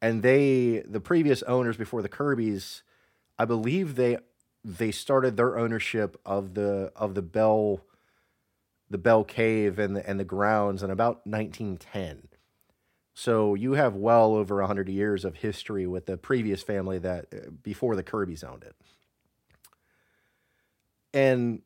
and 0.00 0.22
they 0.22 0.84
the 0.86 1.00
previous 1.00 1.42
owners 1.42 1.76
before 1.76 2.02
the 2.02 2.08
kirbys 2.08 2.82
i 3.36 3.44
believe 3.44 3.96
they 3.96 4.16
they 4.66 4.90
started 4.90 5.36
their 5.36 5.56
ownership 5.56 6.20
of 6.26 6.54
the 6.54 6.92
of 6.96 7.14
the 7.14 7.22
bell 7.22 7.84
the 8.90 8.98
bell 8.98 9.24
cave 9.24 9.78
and 9.78 9.96
the 9.96 10.08
and 10.08 10.18
the 10.18 10.24
grounds 10.24 10.82
in 10.82 10.90
about 10.90 11.26
1910 11.26 12.28
so 13.18 13.54
you 13.54 13.72
have 13.72 13.94
well 13.94 14.34
over 14.34 14.56
100 14.56 14.90
years 14.90 15.24
of 15.24 15.36
history 15.36 15.86
with 15.86 16.04
the 16.04 16.18
previous 16.18 16.62
family 16.62 16.98
that 16.98 17.24
uh, 17.32 17.50
before 17.62 17.96
the 17.96 18.02
Kirbys 18.02 18.44
owned 18.44 18.62
it. 18.62 18.76
And 21.14 21.62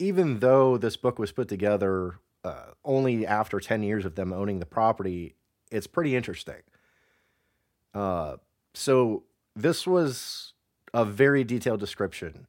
even 0.00 0.40
though 0.40 0.76
this 0.76 0.96
book 0.96 1.20
was 1.20 1.30
put 1.30 1.46
together 1.46 2.18
uh, 2.42 2.72
only 2.84 3.24
after 3.24 3.60
10 3.60 3.84
years 3.84 4.04
of 4.04 4.16
them 4.16 4.32
owning 4.32 4.58
the 4.58 4.66
property, 4.66 5.36
it's 5.70 5.86
pretty 5.86 6.16
interesting. 6.16 6.62
Uh, 7.94 8.38
so 8.74 9.22
this 9.54 9.86
was 9.86 10.51
a 10.94 11.04
very 11.04 11.44
detailed 11.44 11.80
description. 11.80 12.46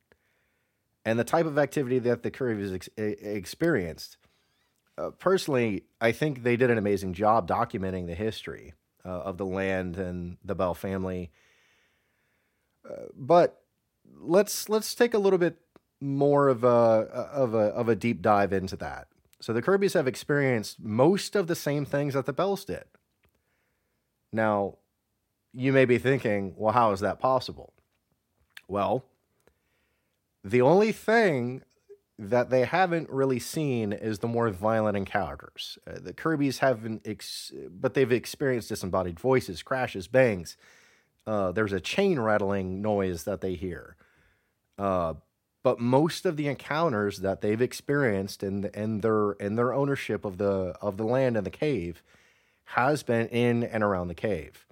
And 1.06 1.20
the 1.20 1.24
type 1.24 1.46
of 1.46 1.58
activity 1.58 2.00
that 2.00 2.24
the 2.24 2.32
Kirbys 2.32 2.74
ex- 2.74 2.90
experienced 2.98 4.18
uh, 4.98 5.10
personally, 5.12 5.86
I 6.00 6.12
think 6.12 6.44
they 6.44 6.56
did 6.56 6.70
an 6.70 6.78
amazing 6.78 7.14
job 7.14 7.48
documenting 7.48 8.06
the 8.08 8.16
history 8.16 8.74
uh, 9.04 9.10
of 9.10 9.38
the 9.38 9.46
land 9.46 9.98
and 9.98 10.38
the 10.44 10.56
Bell 10.56 10.74
family. 10.74 11.32
Uh, 12.88 13.08
but 13.16 13.62
let's 14.20 14.70
let's 14.70 14.94
take 14.94 15.14
a 15.14 15.18
little 15.18 15.40
bit 15.40 15.58
more 16.00 16.48
of 16.48 16.64
a 16.64 16.68
of 16.68 17.54
a 17.54 17.58
of 17.58 17.90
a 17.90 17.96
deep 17.96 18.22
dive 18.22 18.54
into 18.54 18.76
that. 18.78 19.08
So 19.40 19.52
the 19.52 19.62
Kirbys 19.62 19.94
have 19.94 20.08
experienced 20.08 20.80
most 20.80 21.36
of 21.36 21.48
the 21.48 21.56
same 21.56 21.86
things 21.86 22.14
that 22.14 22.26
the 22.26 22.34
Bells 22.34 22.64
did. 22.64 22.86
Now, 24.32 24.78
you 25.54 25.74
may 25.74 25.86
be 25.86 25.98
thinking, 25.98 26.54
well, 26.56 26.74
how 26.74 26.92
is 26.92 27.02
that 27.02 27.20
possible? 27.20 27.73
Well, 28.68 29.04
the 30.44 30.62
only 30.62 30.92
thing 30.92 31.64
that 32.20 32.50
they 32.50 32.66
haven't 32.66 33.10
really 33.10 33.40
seen 33.40 33.92
is 33.92 34.20
the 34.20 34.28
more 34.28 34.50
violent 34.50 34.96
encounters. 34.96 35.78
Uh, 35.88 36.00
the 36.00 36.14
Kirbys 36.14 36.60
haven't, 36.60 37.02
ex- 37.06 37.52
but 37.70 37.94
they've 37.94 38.12
experienced 38.12 38.70
disembodied 38.70 39.20
voices, 39.20 39.64
crashes, 39.64 40.08
bangs. 40.08 40.56
Uh, 41.26 41.52
there's 41.52 41.74
a 41.74 41.80
chain 41.80 42.20
rattling 42.20 42.82
noise 42.82 43.24
that 43.24 43.42
they 43.42 43.56
hear. 43.56 43.96
Uh, 44.78 45.16
but 45.64 45.80
most 45.80 46.26
of 46.26 46.36
the 46.36 46.48
encounters 46.48 47.20
that 47.20 47.42
they've 47.42 47.62
experienced 47.62 48.44
in 48.44 48.66
in 48.74 49.00
their 49.00 49.32
in 49.34 49.56
their 49.56 49.74
ownership 49.74 50.26
of 50.26 50.38
the 50.38 50.76
of 50.82 50.98
the 50.98 51.06
land 51.06 51.38
and 51.38 51.46
the 51.46 51.52
cave 51.52 52.04
has 52.66 53.02
been 53.02 53.28
in 53.28 53.64
and 53.64 53.82
around 53.84 54.10
the 54.10 54.14
cave. 54.14 54.66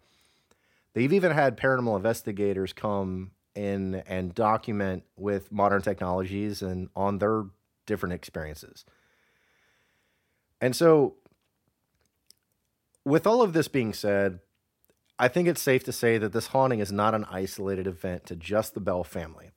They've 0.93 1.13
even 1.13 1.32
had 1.32 1.58
paranormal 1.58 1.95
investigators 1.95 2.73
come 2.73 3.32
in 3.56 3.96
and 4.08 4.34
document 4.34 5.04
with 5.18 5.52
modern 5.52 5.82
technologies 5.82 6.62
and 6.62 6.90
on 6.96 7.20
their 7.20 7.46
different 7.86 8.14
experiences. 8.14 8.86
And 10.60 10.76
so, 10.76 11.16
with 13.04 13.26
all 13.26 13.42
of 13.42 13.54
this 13.54 13.68
being 13.68 13.94
said, 13.94 14.40
I 15.18 15.28
think 15.28 15.48
it's 15.48 15.62
safe 15.62 15.84
to 15.86 15.92
say 15.92 16.18
that 16.18 16.34
this 16.34 16.48
haunting 16.48 16.80
is 16.80 16.92
not 16.92 17.14
an 17.14 17.26
isolated 17.26 17.88
event 17.88 18.26
to 18.28 18.36
just 18.36 18.74
the 18.74 18.80
Bell 18.80 19.04
family, 19.04 19.52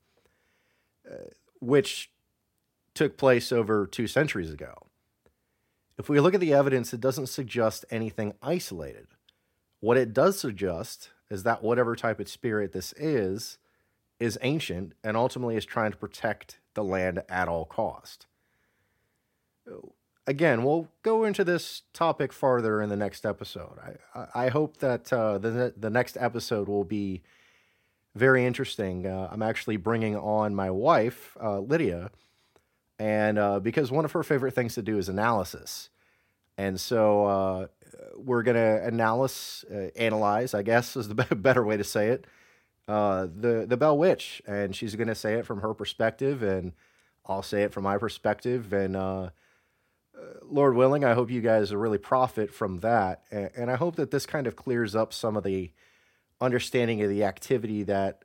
uh, 1.10 1.28
which 1.60 2.10
took 2.94 3.16
place 3.16 3.52
over 3.52 3.86
two 3.86 4.06
centuries 4.06 4.50
ago. 4.50 4.74
if 5.96 6.08
we 6.08 6.18
look 6.18 6.34
at 6.34 6.40
the 6.40 6.52
evidence, 6.52 6.92
it 6.92 7.00
doesn't 7.00 7.28
suggest 7.28 7.84
anything 7.88 8.34
isolated. 8.42 9.06
What 9.80 9.96
it 9.96 10.12
does 10.12 10.38
suggest 10.38 11.10
is 11.30 11.44
that 11.44 11.62
whatever 11.62 11.94
type 11.94 12.18
of 12.18 12.28
spirit 12.28 12.72
this 12.72 12.92
is, 12.94 13.58
is 14.20 14.38
ancient 14.42 14.92
and 15.02 15.16
ultimately 15.16 15.56
is 15.56 15.64
trying 15.64 15.92
to 15.92 15.96
protect 15.96 16.58
the 16.74 16.84
land 16.84 17.22
at 17.28 17.48
all 17.48 17.64
cost. 17.64 18.26
Again, 20.26 20.62
we'll 20.62 20.88
go 21.02 21.24
into 21.24 21.44
this 21.44 21.82
topic 21.92 22.32
farther 22.32 22.80
in 22.80 22.88
the 22.88 22.96
next 22.96 23.26
episode. 23.26 23.78
I, 24.14 24.46
I 24.46 24.48
hope 24.48 24.78
that 24.78 25.12
uh, 25.12 25.38
the, 25.38 25.74
the 25.76 25.90
next 25.90 26.16
episode 26.18 26.68
will 26.68 26.84
be 26.84 27.22
very 28.14 28.44
interesting. 28.46 29.06
Uh, 29.06 29.28
I'm 29.30 29.42
actually 29.42 29.76
bringing 29.76 30.16
on 30.16 30.54
my 30.54 30.70
wife, 30.70 31.36
uh, 31.42 31.60
Lydia, 31.60 32.10
and 32.98 33.38
uh, 33.38 33.60
because 33.60 33.90
one 33.90 34.04
of 34.04 34.12
her 34.12 34.22
favorite 34.22 34.54
things 34.54 34.74
to 34.74 34.82
do 34.82 34.98
is 34.98 35.08
analysis. 35.08 35.90
And 36.56 36.80
so 36.80 37.26
uh, 37.26 37.66
we're 38.16 38.42
going 38.42 38.56
to 38.56 38.84
analyze, 38.86 39.64
uh, 39.70 39.88
analyze, 39.96 40.54
I 40.54 40.62
guess 40.62 40.96
is 40.96 41.08
the 41.08 41.14
better 41.36 41.64
way 41.64 41.76
to 41.76 41.84
say 41.84 42.08
it, 42.08 42.26
uh, 42.86 43.26
the 43.34 43.64
the 43.66 43.76
Bell 43.76 43.96
Witch, 43.96 44.42
and 44.46 44.74
she's 44.74 44.94
going 44.94 45.08
to 45.08 45.14
say 45.14 45.34
it 45.34 45.46
from 45.46 45.60
her 45.60 45.74
perspective, 45.74 46.42
and 46.42 46.72
I'll 47.26 47.42
say 47.42 47.62
it 47.62 47.72
from 47.72 47.84
my 47.84 47.98
perspective, 47.98 48.72
and 48.72 48.96
uh, 48.96 49.30
uh, 50.16 50.20
Lord 50.42 50.76
willing, 50.76 51.04
I 51.04 51.14
hope 51.14 51.30
you 51.30 51.40
guys 51.40 51.74
really 51.74 51.98
profit 51.98 52.52
from 52.52 52.80
that, 52.80 53.22
and, 53.30 53.50
and 53.56 53.70
I 53.70 53.76
hope 53.76 53.96
that 53.96 54.10
this 54.10 54.26
kind 54.26 54.46
of 54.46 54.56
clears 54.56 54.94
up 54.94 55.12
some 55.12 55.36
of 55.36 55.44
the 55.44 55.72
understanding 56.40 57.02
of 57.02 57.08
the 57.08 57.24
activity 57.24 57.84
that 57.84 58.24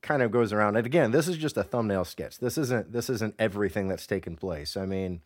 kind 0.00 0.22
of 0.22 0.30
goes 0.30 0.52
around. 0.52 0.76
And 0.76 0.86
again, 0.86 1.10
this 1.10 1.28
is 1.28 1.36
just 1.36 1.56
a 1.56 1.62
thumbnail 1.62 2.04
sketch. 2.04 2.38
This 2.38 2.58
isn't 2.58 2.92
this 2.92 3.08
isn't 3.10 3.34
everything 3.38 3.88
that's 3.88 4.06
taken 4.06 4.36
place. 4.36 4.76
I 4.76 4.86
mean, 4.86 5.22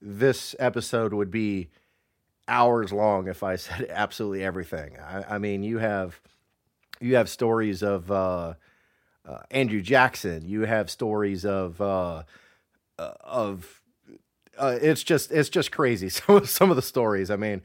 this 0.00 0.54
episode 0.58 1.12
would 1.12 1.30
be 1.30 1.70
hours 2.46 2.92
long 2.92 3.28
if 3.28 3.42
I 3.42 3.56
said 3.56 3.86
absolutely 3.90 4.44
everything. 4.44 4.98
I, 4.98 5.34
I 5.34 5.38
mean, 5.38 5.62
you 5.62 5.78
have 5.78 6.20
you 7.00 7.16
have 7.16 7.28
stories 7.28 7.82
of 7.82 8.10
uh, 8.10 8.54
uh, 9.26 9.38
Andrew 9.50 9.80
Jackson. 9.80 10.44
You 10.44 10.62
have 10.62 10.90
stories 10.90 11.44
of 11.44 11.80
uh, 11.80 12.22
uh 12.98 13.12
of 13.22 13.82
uh, 14.56 14.78
it's 14.80 15.02
just 15.02 15.30
it's 15.30 15.48
just 15.48 15.70
crazy. 15.70 16.08
Some 16.08 16.44
some 16.46 16.70
of 16.70 16.76
the 16.76 16.82
stories. 16.82 17.30
I 17.30 17.36
mean, 17.36 17.62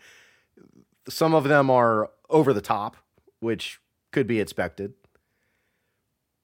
some 1.07 1.33
of 1.33 1.45
them 1.45 1.69
are 1.69 2.11
over 2.29 2.53
the 2.53 2.61
top, 2.61 2.97
which 3.39 3.79
could 4.11 4.27
be 4.27 4.39
expected. 4.39 4.93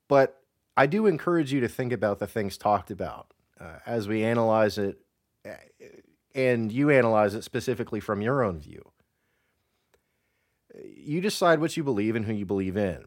But 0.07 0.41
I 0.75 0.87
do 0.87 1.05
encourage 1.05 1.53
you 1.53 1.59
to 1.61 1.67
think 1.67 1.93
about 1.93 2.19
the 2.19 2.25
things 2.25 2.57
talked 2.57 2.89
about 2.89 3.33
uh, 3.59 3.79
as 3.85 4.07
we 4.07 4.23
analyze 4.23 4.79
it, 4.79 4.99
and 6.33 6.71
you 6.71 6.89
analyze 6.89 7.35
it 7.35 7.43
specifically 7.43 7.99
from 7.99 8.21
your 8.21 8.43
own 8.43 8.59
view 8.59 8.91
you 10.75 11.21
decide 11.21 11.59
what 11.59 11.75
you 11.77 11.83
believe 11.83 12.15
and 12.15 12.25
who 12.25 12.33
you 12.33 12.45
believe 12.45 12.77
in. 12.77 13.05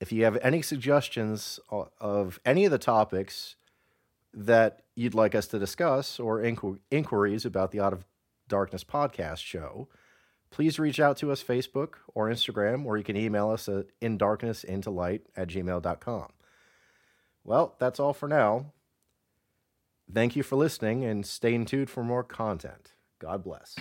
If 0.00 0.12
you 0.12 0.24
have 0.24 0.38
any 0.42 0.60
suggestions 0.62 1.58
of 1.70 2.38
any 2.44 2.64
of 2.66 2.70
the 2.70 2.78
topics 2.78 3.56
that 4.34 4.82
you'd 4.94 5.14
like 5.14 5.34
us 5.34 5.46
to 5.48 5.58
discuss 5.58 6.20
or 6.20 6.40
inqu- 6.40 6.78
inquiries 6.90 7.44
about 7.46 7.70
the 7.70 7.80
Out 7.80 7.94
of 7.94 8.04
Darkness 8.48 8.84
podcast 8.84 9.38
show, 9.38 9.88
please 10.50 10.78
reach 10.78 11.00
out 11.00 11.16
to 11.18 11.32
us 11.32 11.42
Facebook 11.42 11.94
or 12.14 12.28
Instagram, 12.28 12.84
or 12.84 12.98
you 12.98 13.04
can 13.04 13.16
email 13.16 13.50
us 13.50 13.68
at 13.68 13.86
indarknessintolight 14.00 15.22
at 15.36 15.48
gmail.com. 15.48 16.32
Well, 17.44 17.74
that's 17.78 17.98
all 17.98 18.12
for 18.12 18.28
now. 18.28 18.72
Thank 20.12 20.36
you 20.36 20.42
for 20.42 20.56
listening 20.56 21.04
and 21.04 21.24
stay 21.24 21.56
tuned 21.64 21.90
for 21.90 22.04
more 22.04 22.22
content. 22.22 22.92
God 23.18 23.42
bless. 23.42 23.76